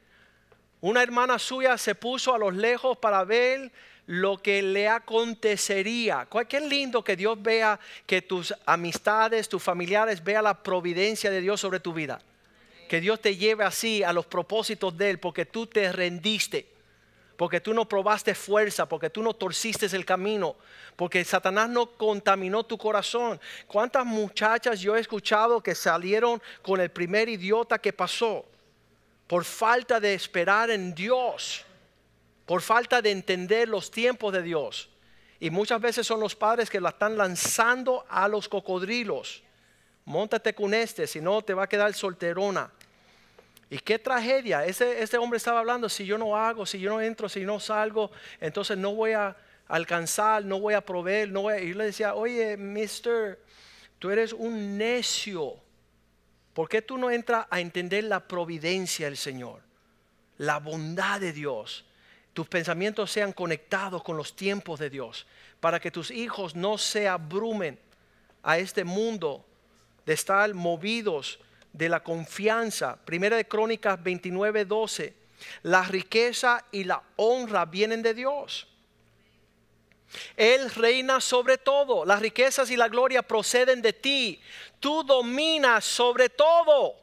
[0.81, 3.71] una hermana suya se puso a los lejos para ver
[4.07, 6.27] lo que le acontecería.
[6.47, 11.59] Qué lindo que Dios vea que tus amistades, tus familiares vean la providencia de Dios
[11.59, 12.21] sobre tu vida.
[12.89, 16.67] Que Dios te lleve así a los propósitos de Él porque tú te rendiste.
[17.37, 20.55] Porque tú no probaste fuerza, porque tú no torciste el camino,
[20.95, 23.39] porque Satanás no contaminó tu corazón.
[23.65, 28.45] ¿Cuántas muchachas yo he escuchado que salieron con el primer idiota que pasó?
[29.31, 31.63] por falta de esperar en Dios,
[32.51, 34.89] por falta de entender los tiempos de Dios.
[35.39, 39.41] Y muchas veces son los padres que la están lanzando a los cocodrilos.
[40.03, 42.69] Móntate con este, si no te va a quedar solterona.
[43.69, 44.65] Y qué tragedia.
[44.65, 48.11] Ese, hombre estaba hablando, si yo no hago, si yo no entro, si no salgo,
[48.41, 49.33] entonces no voy a
[49.69, 51.29] alcanzar, no voy a proveer.
[51.29, 51.61] No voy a...
[51.61, 53.39] Y yo le decía, oye, mister,
[53.97, 55.55] tú eres un necio.
[56.53, 59.61] ¿Por qué tú no entras a entender la providencia del Señor?
[60.37, 61.85] La bondad de Dios.
[62.33, 65.27] Tus pensamientos sean conectados con los tiempos de Dios.
[65.59, 67.77] Para que tus hijos no se abrumen
[68.43, 69.45] a este mundo
[70.05, 71.39] de estar movidos
[71.73, 72.97] de la confianza.
[73.05, 75.13] Primera de Crónicas 29, 12.
[75.63, 78.67] La riqueza y la honra vienen de Dios.
[80.35, 82.05] Él reina sobre todo.
[82.05, 84.41] Las riquezas y la gloria proceden de ti
[84.81, 86.95] tú dominas sobre todo.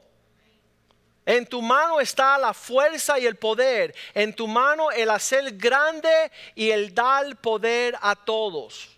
[1.29, 3.95] En tu mano está la fuerza y el poder.
[4.15, 8.97] En tu mano el hacer grande y el dar poder a todos.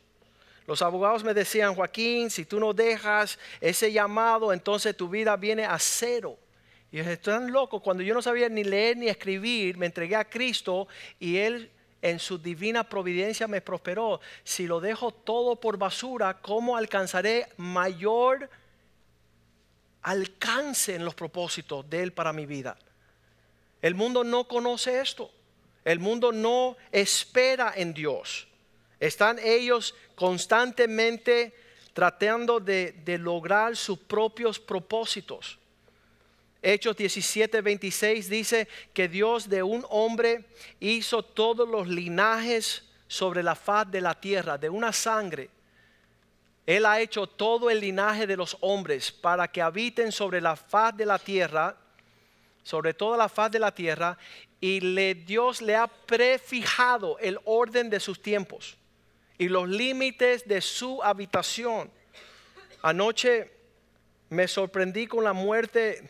[0.65, 5.65] Los abogados me decían, Joaquín, si tú no dejas ese llamado, entonces tu vida viene
[5.65, 6.39] a cero.
[6.93, 7.19] Y yo dije,
[7.49, 10.87] loco, cuando yo no sabía ni leer ni escribir, me entregué a Cristo
[11.19, 11.69] y Él
[12.01, 14.21] en su divina providencia me prosperó.
[14.45, 18.49] Si lo dejo todo por basura, ¿cómo alcanzaré mayor
[20.03, 22.77] alcance en los propósitos de Él para mi vida.
[23.83, 25.31] El mundo no conoce esto.
[25.85, 28.47] El mundo no espera en Dios.
[28.99, 31.55] Están ellos constantemente
[31.95, 35.59] tratando de, lograr sus propios propósitos.
[36.63, 40.45] Hechos 17, 26 dice que Dios de un hombre
[40.79, 45.49] hizo todos los linajes sobre la faz de la tierra, de una sangre
[46.77, 50.97] él ha hecho todo el linaje de los hombres para que habiten sobre la faz
[50.97, 51.77] de la tierra
[52.63, 54.17] sobre toda la faz de la tierra
[54.61, 58.77] y le, Dios le ha prefijado el orden de sus tiempos
[59.39, 61.91] y los límites de su habitación.
[62.83, 63.51] Anoche
[64.29, 66.07] me sorprendí con la muerte,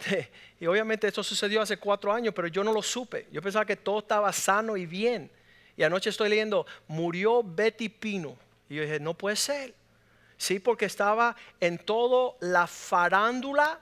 [0.61, 3.27] y obviamente esto sucedió hace cuatro años, pero yo no lo supe.
[3.33, 5.31] Yo pensaba que todo estaba sano y bien.
[5.77, 8.37] Y anoche estoy leyendo, murió Betty Pino.
[8.69, 9.73] Y yo dije, no puede ser.
[10.41, 13.79] Sí, porque estaba en toda la farándula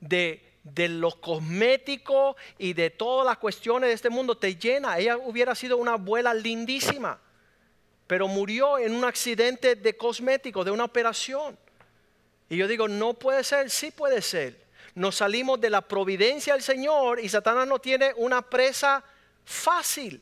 [0.00, 4.36] de, de los cosméticos y de todas las cuestiones de este mundo.
[4.36, 4.98] Te llena.
[4.98, 7.18] Ella hubiera sido una abuela lindísima,
[8.06, 11.58] pero murió en un accidente de cosméticos, de una operación.
[12.50, 14.62] Y yo digo, no puede ser, sí puede ser.
[14.94, 19.02] Nos salimos de la providencia del Señor y Satanás no tiene una presa
[19.42, 20.20] fácil.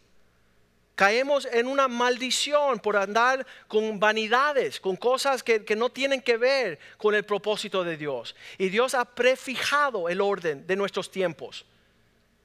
[0.96, 6.78] Caemos en una maldición por andar con vanidades, con cosas que, no tienen que ver
[6.96, 8.34] con el propósito de Dios.
[8.56, 11.66] Y Dios ha prefijado el orden de nuestros tiempos.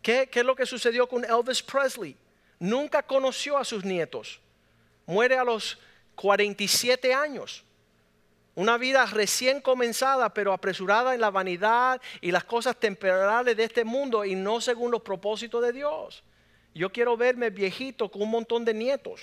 [0.01, 2.17] ¿Qué, ¿Qué, es lo que sucedió con Elvis Presley?
[2.59, 4.41] Nunca conoció a sus nietos.
[5.05, 5.79] Muere a los
[6.15, 7.63] 47 años.
[8.53, 13.85] Una vida recién comenzada, pero apresurada en la vanidad y las cosas temporales de este
[13.85, 16.21] mundo y no según los propósitos de Dios.
[16.73, 19.21] Yo quiero verme viejito con un montón de nietos.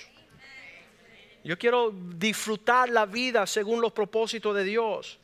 [1.43, 5.19] Yo quiero disfrutar la vida según los propósitos de Dios.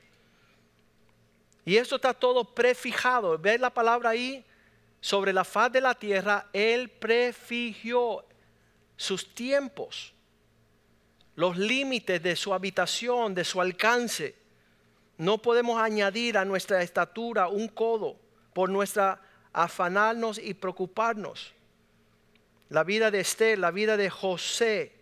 [1.65, 3.37] Y esto está todo prefijado.
[3.37, 4.43] ¿Ves la palabra ahí?
[5.01, 8.25] Sobre la faz de la tierra, Él prefigió
[8.97, 10.13] sus tiempos,
[11.35, 14.35] los límites de su habitación, de su alcance.
[15.17, 18.17] No podemos añadir a nuestra estatura un codo
[18.53, 19.21] por nuestra
[19.53, 21.53] afanarnos y preocuparnos
[22.69, 24.93] la vida de Esther, la vida de José.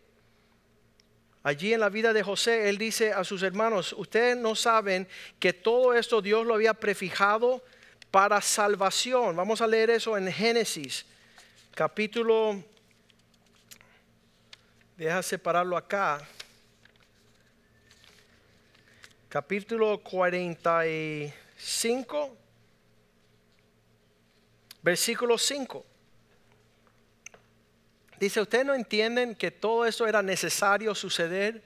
[1.44, 5.08] Allí en la vida de José, él dice a sus hermanos, ustedes no saben
[5.40, 7.62] que todo esto Dios lo había prefijado
[8.12, 9.36] para salvación.
[9.36, 11.06] Vamos a leer eso en Génesis,
[11.76, 12.64] capítulo,
[14.96, 16.26] deja separarlo acá,
[19.28, 22.38] capítulo 45,
[24.82, 25.93] versículo 5.
[28.20, 31.64] Dice, ¿ustedes no entienden que todo eso era necesario suceder?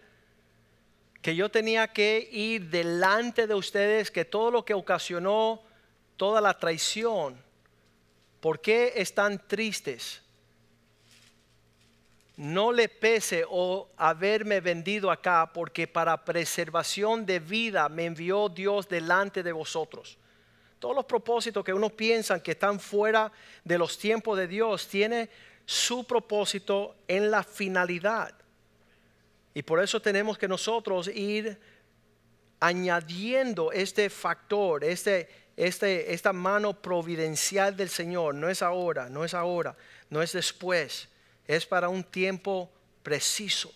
[1.21, 5.61] Que yo tenía que ir delante de ustedes, que todo lo que ocasionó
[6.17, 7.41] toda la traición,
[8.41, 10.21] ¿por qué están tristes?
[12.35, 18.87] No le pese o haberme vendido acá, porque para preservación de vida me envió Dios
[18.87, 20.17] delante de vosotros.
[20.79, 23.31] Todos los propósitos que uno piensa que están fuera
[23.63, 25.29] de los tiempos de Dios, tiene
[25.67, 28.33] su propósito en la finalidad.
[29.53, 31.59] Y por eso tenemos que nosotros ir
[32.61, 38.33] añadiendo este factor, este, este, esta mano providencial del Señor.
[38.33, 39.75] No es ahora, no es ahora,
[40.09, 41.09] no es después.
[41.45, 42.71] Es para un tiempo
[43.03, 43.69] preciso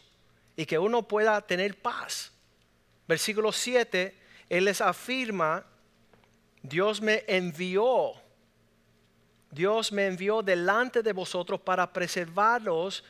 [0.55, 2.31] y que uno pueda tener paz.
[3.05, 4.17] Versículo 7,
[4.47, 5.65] Él les afirma,
[6.61, 8.20] Dios me envió
[9.51, 13.03] Dios me envió delante de vosotros para preservaros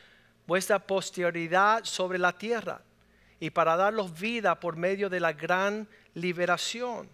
[0.46, 2.82] vuestra posterioridad sobre la tierra
[3.38, 7.08] y para darlos vida por medio de la gran liberación.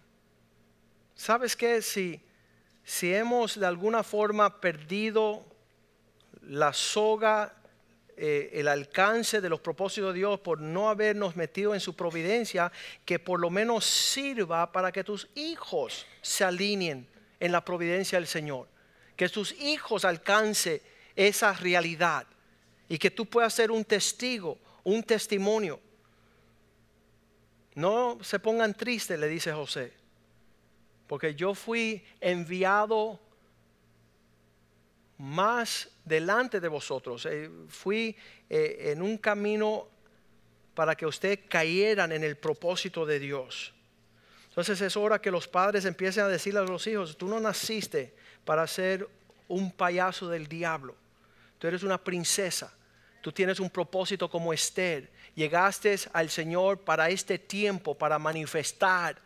[1.13, 1.81] ¿Sabes qué?
[1.83, 2.19] Si,
[2.83, 5.45] si hemos de alguna forma perdido
[6.41, 7.53] la soga,
[8.17, 12.71] eh, el alcance de los propósitos de Dios por no habernos metido en su providencia,
[13.05, 17.07] que por lo menos sirva para que tus hijos se alineen
[17.39, 18.67] en la providencia del Señor
[19.19, 20.81] que tus hijos alcance
[21.13, 22.25] esa realidad
[22.87, 25.77] y que tú puedas ser un testigo, un testimonio.
[27.75, 29.91] No se pongan tristes, le dice José,
[31.05, 33.19] porque yo fui enviado
[35.17, 37.25] más delante de vosotros.
[37.25, 38.15] Eh, fui
[38.49, 39.89] eh, en un camino
[40.73, 43.73] para que ustedes cayeran en el propósito de Dios.
[44.47, 48.17] Entonces es hora que los padres empiecen a decirle a los hijos, tú no naciste
[48.49, 49.07] para ser
[49.47, 50.95] un payaso del diablo.
[51.59, 52.73] Tú eres una princesa.
[53.21, 55.07] Tú tienes un propósito como Esther.
[55.35, 59.17] Llegaste al Señor para este tiempo, para manifestar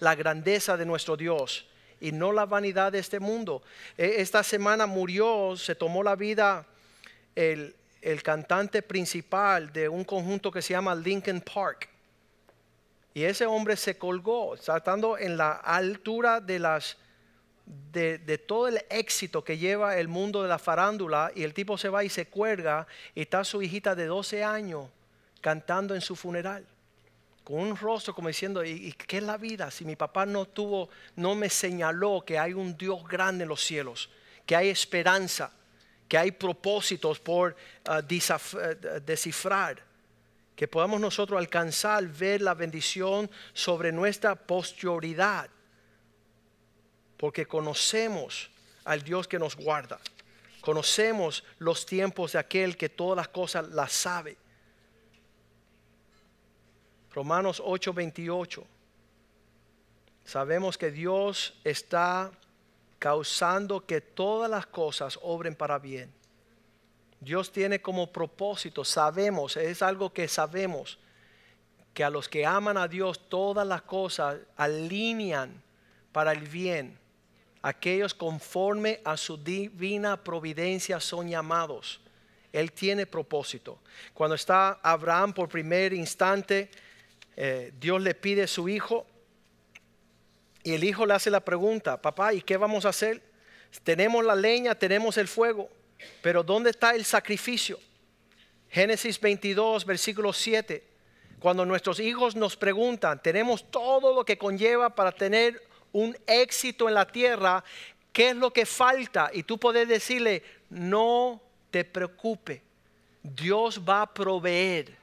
[0.00, 1.64] la grandeza de nuestro Dios
[2.00, 3.62] y no la vanidad de este mundo.
[3.96, 6.66] E, esta semana murió, se tomó la vida
[7.36, 11.88] el, el cantante principal de un conjunto que se llama Lincoln Park.
[13.14, 16.96] Y ese hombre se colgó, saltando en la altura de las
[17.92, 21.88] de, todo el éxito que lleva el mundo de la farándula y el tipo se
[21.88, 24.86] va y se cuelga y está su hijita de 12 años
[25.40, 26.66] cantando en su funeral
[27.44, 30.90] con un rostro como diciendo ¿y, qué es la vida si mi papá no tuvo
[31.16, 34.10] no me señaló que hay un Dios grande en los cielos
[34.46, 35.50] que hay esperanza,
[36.08, 37.56] que hay propósitos por
[38.08, 39.82] disaf- uh, descifrar,
[40.54, 45.48] que podamos nosotros alcanzar, ver la bendición sobre nuestra posterioridad,
[47.22, 48.50] porque conocemos
[48.84, 50.00] al Dios que nos guarda,
[50.60, 54.36] conocemos los tiempos de aquel que todas las cosas las sabe.
[57.14, 58.64] Romanos 8:28.
[60.24, 62.32] Sabemos que Dios está
[62.98, 66.12] causando que todas las cosas obren para bien.
[67.20, 70.98] Dios tiene como propósito, sabemos, es algo que sabemos,
[71.94, 75.62] que a los que aman a Dios todas las cosas alinean
[76.10, 77.00] para el bien.
[77.62, 82.00] Aquellos conforme a su divina providencia son llamados.
[82.52, 83.78] Él tiene propósito.
[84.12, 86.70] Cuando está Abraham por primer instante,
[87.36, 89.06] eh, Dios le pide a su hijo
[90.64, 93.22] y el hijo le hace la pregunta, papá, ¿y qué vamos a hacer?
[93.82, 95.68] Tenemos la leña, tenemos el fuego,
[96.20, 97.78] pero ¿dónde está el sacrificio?
[98.68, 100.82] Génesis 22, versículo 7.
[101.38, 105.60] Cuando nuestros hijos nos preguntan, tenemos todo lo que conlleva para tener
[105.92, 107.62] un éxito en la tierra,
[108.12, 109.30] ¿qué es lo que falta?
[109.32, 111.40] Y tú puedes decirle, no
[111.70, 112.60] te preocupes,
[113.22, 114.96] Dios va a proveer,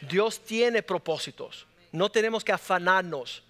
[0.00, 3.42] Dios tiene propósitos, no tenemos que afanarnos.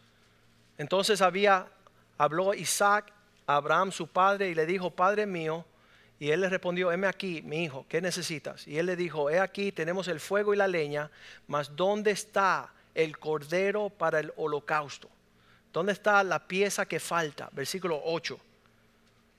[0.78, 1.66] Entonces había,
[2.18, 3.12] habló Isaac
[3.46, 5.64] a Abraham, su padre, y le dijo, Padre mío,
[6.18, 8.66] y él le respondió, heme aquí, mi hijo, ¿qué necesitas?
[8.66, 11.10] Y él le dijo, he aquí, tenemos el fuego y la leña,
[11.46, 15.10] mas ¿dónde está el cordero para el holocausto?
[15.76, 17.50] ¿Dónde está la pieza que falta?
[17.52, 18.40] Versículo 8.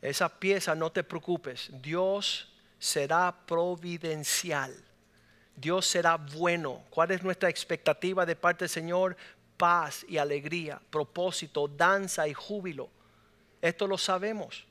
[0.04, 4.72] Esa pieza no te preocupes, Dios será providencial.
[5.56, 6.84] Dios será bueno.
[6.92, 9.18] ¿Cuál es nuestra expectativa de parte del Señor?
[9.58, 12.88] Paz y alegría, propósito, danza y júbilo.
[13.60, 14.68] Esto lo sabemos.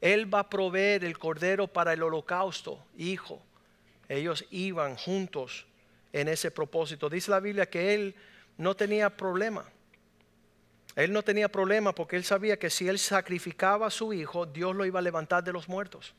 [0.00, 3.42] Él va a proveer el cordero para el holocausto, hijo.
[4.08, 5.66] Ellos iban juntos
[6.10, 7.10] en ese propósito.
[7.10, 8.14] Dice la Biblia que él
[8.56, 9.66] no tenía problema.
[10.96, 14.74] Él no tenía problema porque él sabía que si él sacrificaba a su hijo, Dios
[14.74, 16.14] lo iba a levantar de los muertos.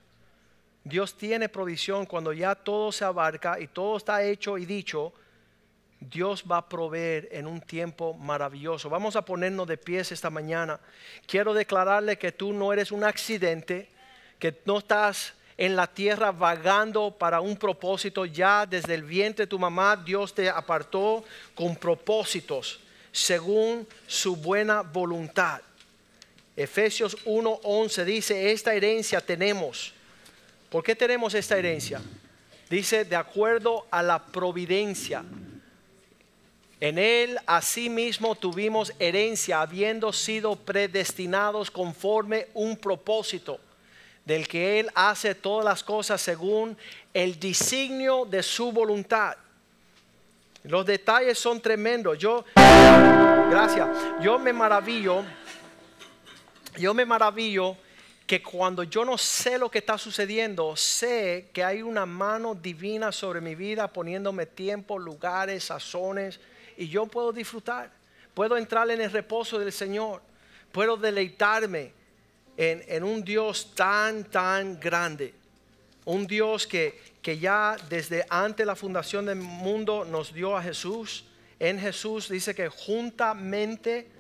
[0.83, 5.13] Dios tiene provisión cuando ya todo se abarca y todo está hecho y dicho.
[5.99, 8.89] Dios va a proveer en un tiempo maravilloso.
[8.89, 10.79] Vamos a ponernos de pies esta mañana.
[11.27, 13.87] Quiero declararle que tú no eres un accidente,
[14.39, 18.25] que no estás en la tierra vagando para un propósito.
[18.25, 22.79] Ya desde el vientre de tu mamá Dios te apartó con propósitos
[23.11, 25.61] según su buena voluntad.
[26.55, 29.93] Efesios 1:11 dice, esta herencia tenemos.
[30.69, 32.01] ¿Por qué tenemos esta herencia?
[32.69, 35.23] Dice, de acuerdo a la providencia.
[36.79, 43.59] En él asimismo tuvimos herencia, habiendo sido predestinados conforme un propósito,
[44.25, 46.77] del que él hace todas las cosas según
[47.13, 49.35] el designio de su voluntad.
[50.63, 52.17] Los detalles son tremendos.
[52.17, 53.87] Yo, gracias.
[54.21, 55.23] Yo me maravillo.
[56.77, 57.75] Yo me maravillo
[58.27, 63.11] que cuando yo no sé lo que está sucediendo, sé que hay una mano divina
[63.11, 66.39] sobre mi vida poniéndome tiempo, lugares, sazones,
[66.77, 67.91] y yo puedo disfrutar.
[68.33, 70.21] Puedo entrar en el reposo del Señor.
[70.71, 71.91] Puedo deleitarme
[72.55, 75.33] en, en un Dios tan, tan grande.
[76.11, 81.23] Un Dios que, que ya desde antes la fundación del mundo nos dio a Jesús.
[81.57, 84.11] En Jesús dice que juntamente,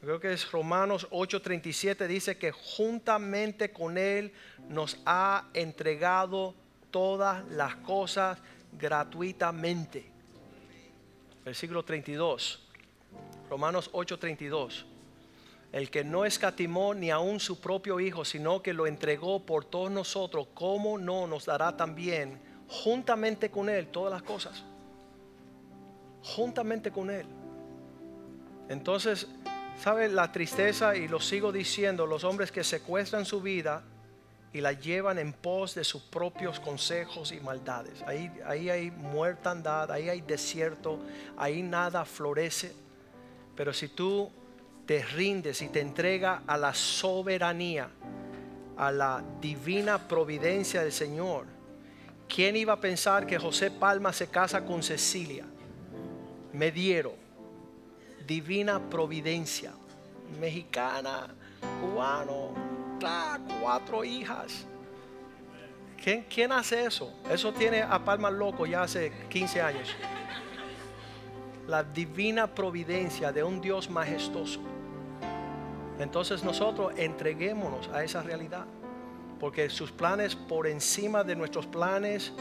[0.00, 4.32] creo que es Romanos 8:37, dice que juntamente con Él
[4.68, 6.56] nos ha entregado
[6.90, 8.40] todas las cosas
[8.72, 10.10] gratuitamente.
[11.44, 12.66] Versículo 32,
[13.48, 14.86] Romanos 8:32
[15.74, 19.90] el que no escatimó ni aun su propio Hijo, sino que lo entregó por todos
[19.90, 24.62] nosotros, ¿cómo no nos dará también juntamente con Él todas las cosas?
[26.22, 27.26] Juntamente con Él.
[28.68, 29.26] Entonces,
[29.82, 30.94] ¿sabe la tristeza?
[30.94, 33.82] Y lo sigo diciendo, los hombres que secuestran su vida
[34.52, 38.00] y la llevan en pos de sus propios consejos y maldades.
[38.02, 41.00] Ahí, ahí hay muertandad, ahí hay desierto,
[41.36, 42.76] ahí nada florece.
[43.56, 44.30] Pero si tú
[44.86, 47.88] te rindes y te entrega a la soberanía,
[48.76, 51.46] a la divina providencia del Señor.
[52.28, 55.44] ¿Quién iba a pensar que José Palma se casa con Cecilia?
[56.52, 57.14] Mediero,
[58.26, 59.72] divina providencia,
[60.40, 61.28] mexicana,
[61.80, 62.54] cubano,
[63.60, 64.66] cuatro hijas.
[66.02, 67.12] ¿Quién, ¿Quién hace eso?
[67.30, 69.88] Eso tiene a Palma loco ya hace 15 años
[71.66, 74.60] la divina providencia de un Dios majestuoso.
[75.98, 78.66] Entonces nosotros entreguémonos a esa realidad.
[79.38, 82.32] Porque sus planes por encima de nuestros planes,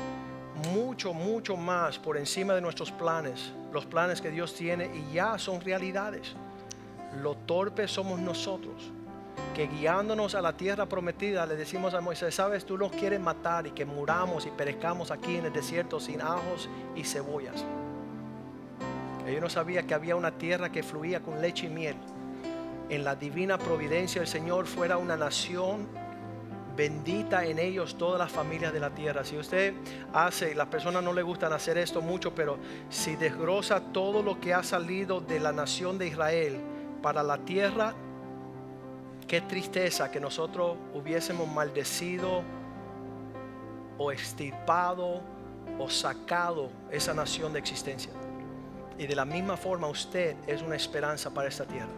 [0.73, 5.37] mucho, mucho más por encima de nuestros planes, los planes que Dios tiene y ya
[5.37, 6.33] son realidades.
[7.21, 8.91] Lo torpes somos nosotros,
[9.55, 13.67] que guiándonos a la tierra prometida le decimos a Moisés, sabes, tú nos quieres matar
[13.67, 17.65] y que muramos y perezcamos aquí en el desierto sin ajos y cebollas.
[19.27, 21.95] Ellos no sabían que había una tierra que fluía con leche y miel.
[22.89, 25.87] En la divina providencia del Señor fuera una nación
[26.75, 29.23] bendita en ellos todas las familias de la tierra.
[29.23, 29.73] Si usted
[30.13, 32.57] hace, las personas no le gustan hacer esto mucho, pero
[32.89, 36.59] si desgrosa todo lo que ha salido de la nación de Israel
[37.01, 37.93] para la tierra,
[39.27, 42.43] qué tristeza que nosotros hubiésemos maldecido
[43.97, 45.21] o extirpado
[45.79, 48.11] o sacado esa nación de existencia.
[48.97, 51.89] Y de la misma forma usted es una esperanza para esta tierra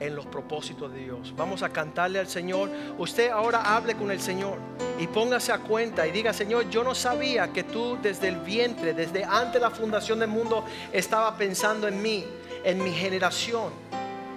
[0.00, 1.34] en los propósitos de Dios.
[1.36, 2.70] Vamos a cantarle al Señor.
[2.98, 4.58] Usted ahora hable con el Señor
[4.98, 8.94] y póngase a cuenta y diga, Señor, yo no sabía que tú desde el vientre,
[8.94, 12.24] desde antes de la fundación del mundo, estaba pensando en mí,
[12.64, 13.72] en mi generación,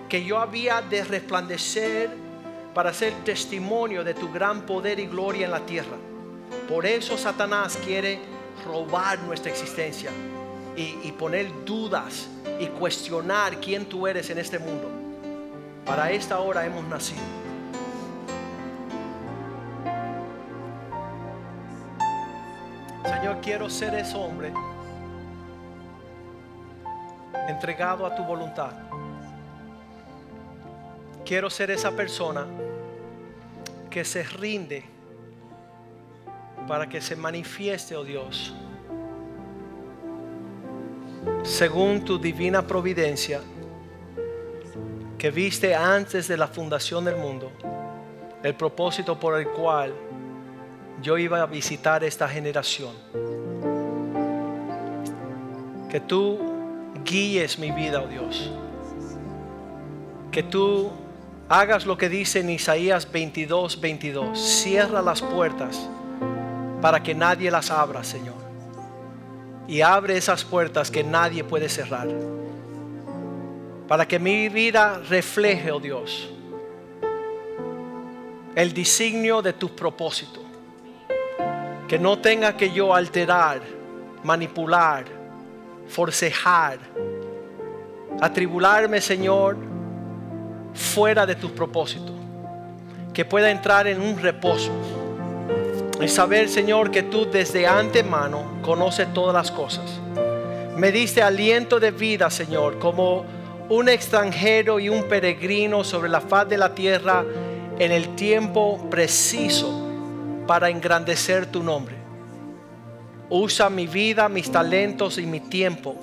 [0.07, 2.09] que yo había de resplandecer
[2.73, 5.97] para ser testimonio de tu gran poder y gloria en la tierra.
[6.67, 8.19] Por eso Satanás quiere
[8.65, 10.11] robar nuestra existencia
[10.75, 12.27] y, poner dudas
[12.59, 15.08] y cuestionar quién tú eres en este mundo.
[15.85, 17.21] Para esta hora hemos nacido.
[23.03, 24.53] Señor, quiero ser ese hombre
[27.47, 28.71] entregado a tu voluntad.
[31.25, 32.45] Quiero ser esa persona
[33.89, 34.83] que se rinde
[36.67, 38.53] para que se manifieste, oh Dios,
[41.43, 43.41] según tu divina providencia,
[45.19, 47.51] que viste antes de la fundación del mundo,
[48.41, 49.93] el propósito por el cual
[51.01, 52.93] yo iba a visitar esta generación.
[55.89, 56.39] Que tú
[57.05, 58.51] guíes mi vida, oh Dios.
[60.31, 60.89] Que tú
[61.47, 64.39] hagas lo que dice en Isaías 22, 22.
[64.39, 65.87] Cierra las puertas
[66.81, 68.49] para que nadie las abra, Señor
[69.69, 72.07] y abre esas puertas que nadie puede cerrar.
[73.89, 76.29] Para que mi vida refleje, oh Dios,
[78.53, 80.43] el designio de tu propósito.
[81.87, 83.61] Que no tenga que yo alterar,
[84.23, 85.05] manipular,
[85.87, 86.77] forcejar,
[88.21, 89.57] atribularme, Señor,
[90.75, 92.13] fuera de tu propósito.
[93.11, 94.71] Que pueda entrar en un reposo
[95.99, 99.99] y saber, Señor, que tú desde antemano conoces todas las cosas.
[100.77, 103.38] Me diste aliento de vida, Señor, como
[103.69, 107.23] un extranjero y un peregrino sobre la faz de la tierra
[107.77, 109.87] en el tiempo preciso
[110.47, 111.95] para engrandecer tu nombre.
[113.29, 115.95] Usa mi vida, mis talentos y mi tiempo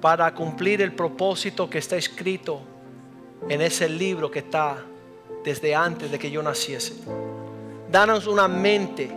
[0.00, 2.60] para cumplir el propósito que está escrito
[3.48, 4.78] en ese libro que está
[5.44, 6.94] desde antes de que yo naciese
[7.92, 9.10] danos una mente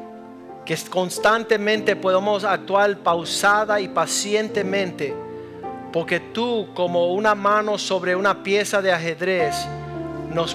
[0.66, 5.16] que constantemente podamos actuar pausada y pacientemente,
[5.96, 9.56] porque tú como una mano sobre una pieza de ajedrez
[10.30, 10.54] nos,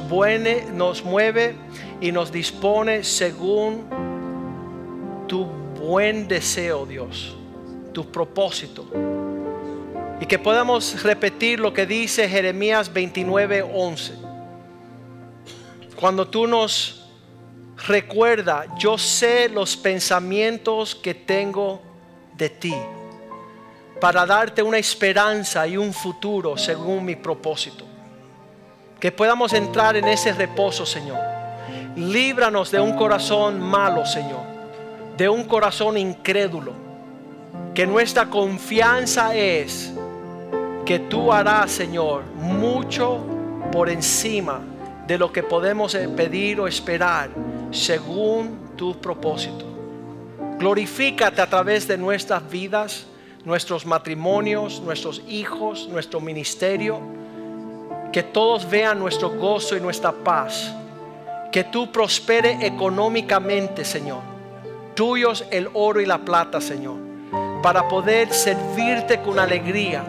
[0.74, 1.56] nos mueve
[1.98, 3.86] y nos dispone según
[5.26, 7.34] tu buen deseo, Dios,
[7.94, 8.84] tu propósito.
[10.20, 14.12] Y que podamos repetir lo que dice Jeremías 29, 11.
[15.98, 17.08] Cuando tú nos
[17.86, 21.80] recuerda, yo sé los pensamientos que tengo
[22.36, 22.74] de ti
[24.00, 27.84] para darte una esperanza y un futuro según mi propósito.
[28.98, 31.18] Que podamos entrar en ese reposo, Señor.
[31.96, 34.40] Líbranos de un corazón malo, Señor.
[35.16, 36.72] De un corazón incrédulo.
[37.74, 39.92] Que nuestra confianza es
[40.84, 43.20] que tú harás, Señor, mucho
[43.70, 44.60] por encima
[45.06, 47.30] de lo que podemos pedir o esperar
[47.70, 49.64] según tu propósito.
[50.58, 53.06] Glorifícate a través de nuestras vidas,
[53.44, 57.00] nuestros matrimonios, nuestros hijos, nuestro ministerio.
[58.12, 60.74] Que todos vean nuestro gozo y nuestra paz.
[61.52, 64.20] Que tú prospere económicamente, Señor.
[64.94, 66.96] Tuyos el oro y la plata, Señor.
[67.62, 70.04] Para poder servirte con alegría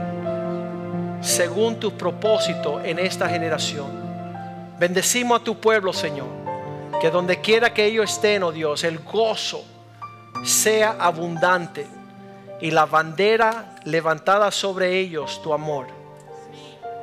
[1.21, 3.88] según tu propósito en esta generación.
[4.79, 6.41] Bendecimos a tu pueblo, Señor
[7.01, 9.65] que donde quiera que ellos estén, oh Dios, el gozo
[10.45, 11.88] sea abundante
[12.62, 15.88] y la bandera levantada sobre ellos, tu amor.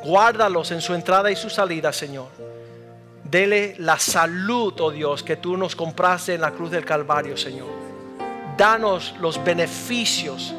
[0.05, 2.29] Guárdalos en su entrada y su salida, Señor.
[3.25, 7.69] Dele la salud, oh Dios, que tú nos compraste en la cruz del Calvario, Señor.
[8.57, 10.55] Danos los beneficios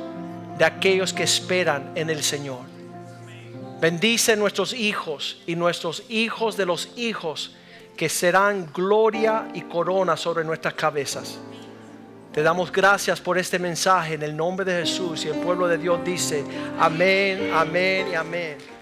[0.58, 2.60] de aquellos que esperan en el Señor.
[3.80, 7.56] Bendice nuestros hijos y nuestros hijos de los hijos
[7.95, 11.39] que serán gloria y corona sobre nuestras cabezas.
[12.34, 15.80] Te damos gracias por este mensaje en el nombre de Jesús y el pueblo de
[15.80, 16.43] Dios dice,
[16.80, 18.78] amén, amén y amén.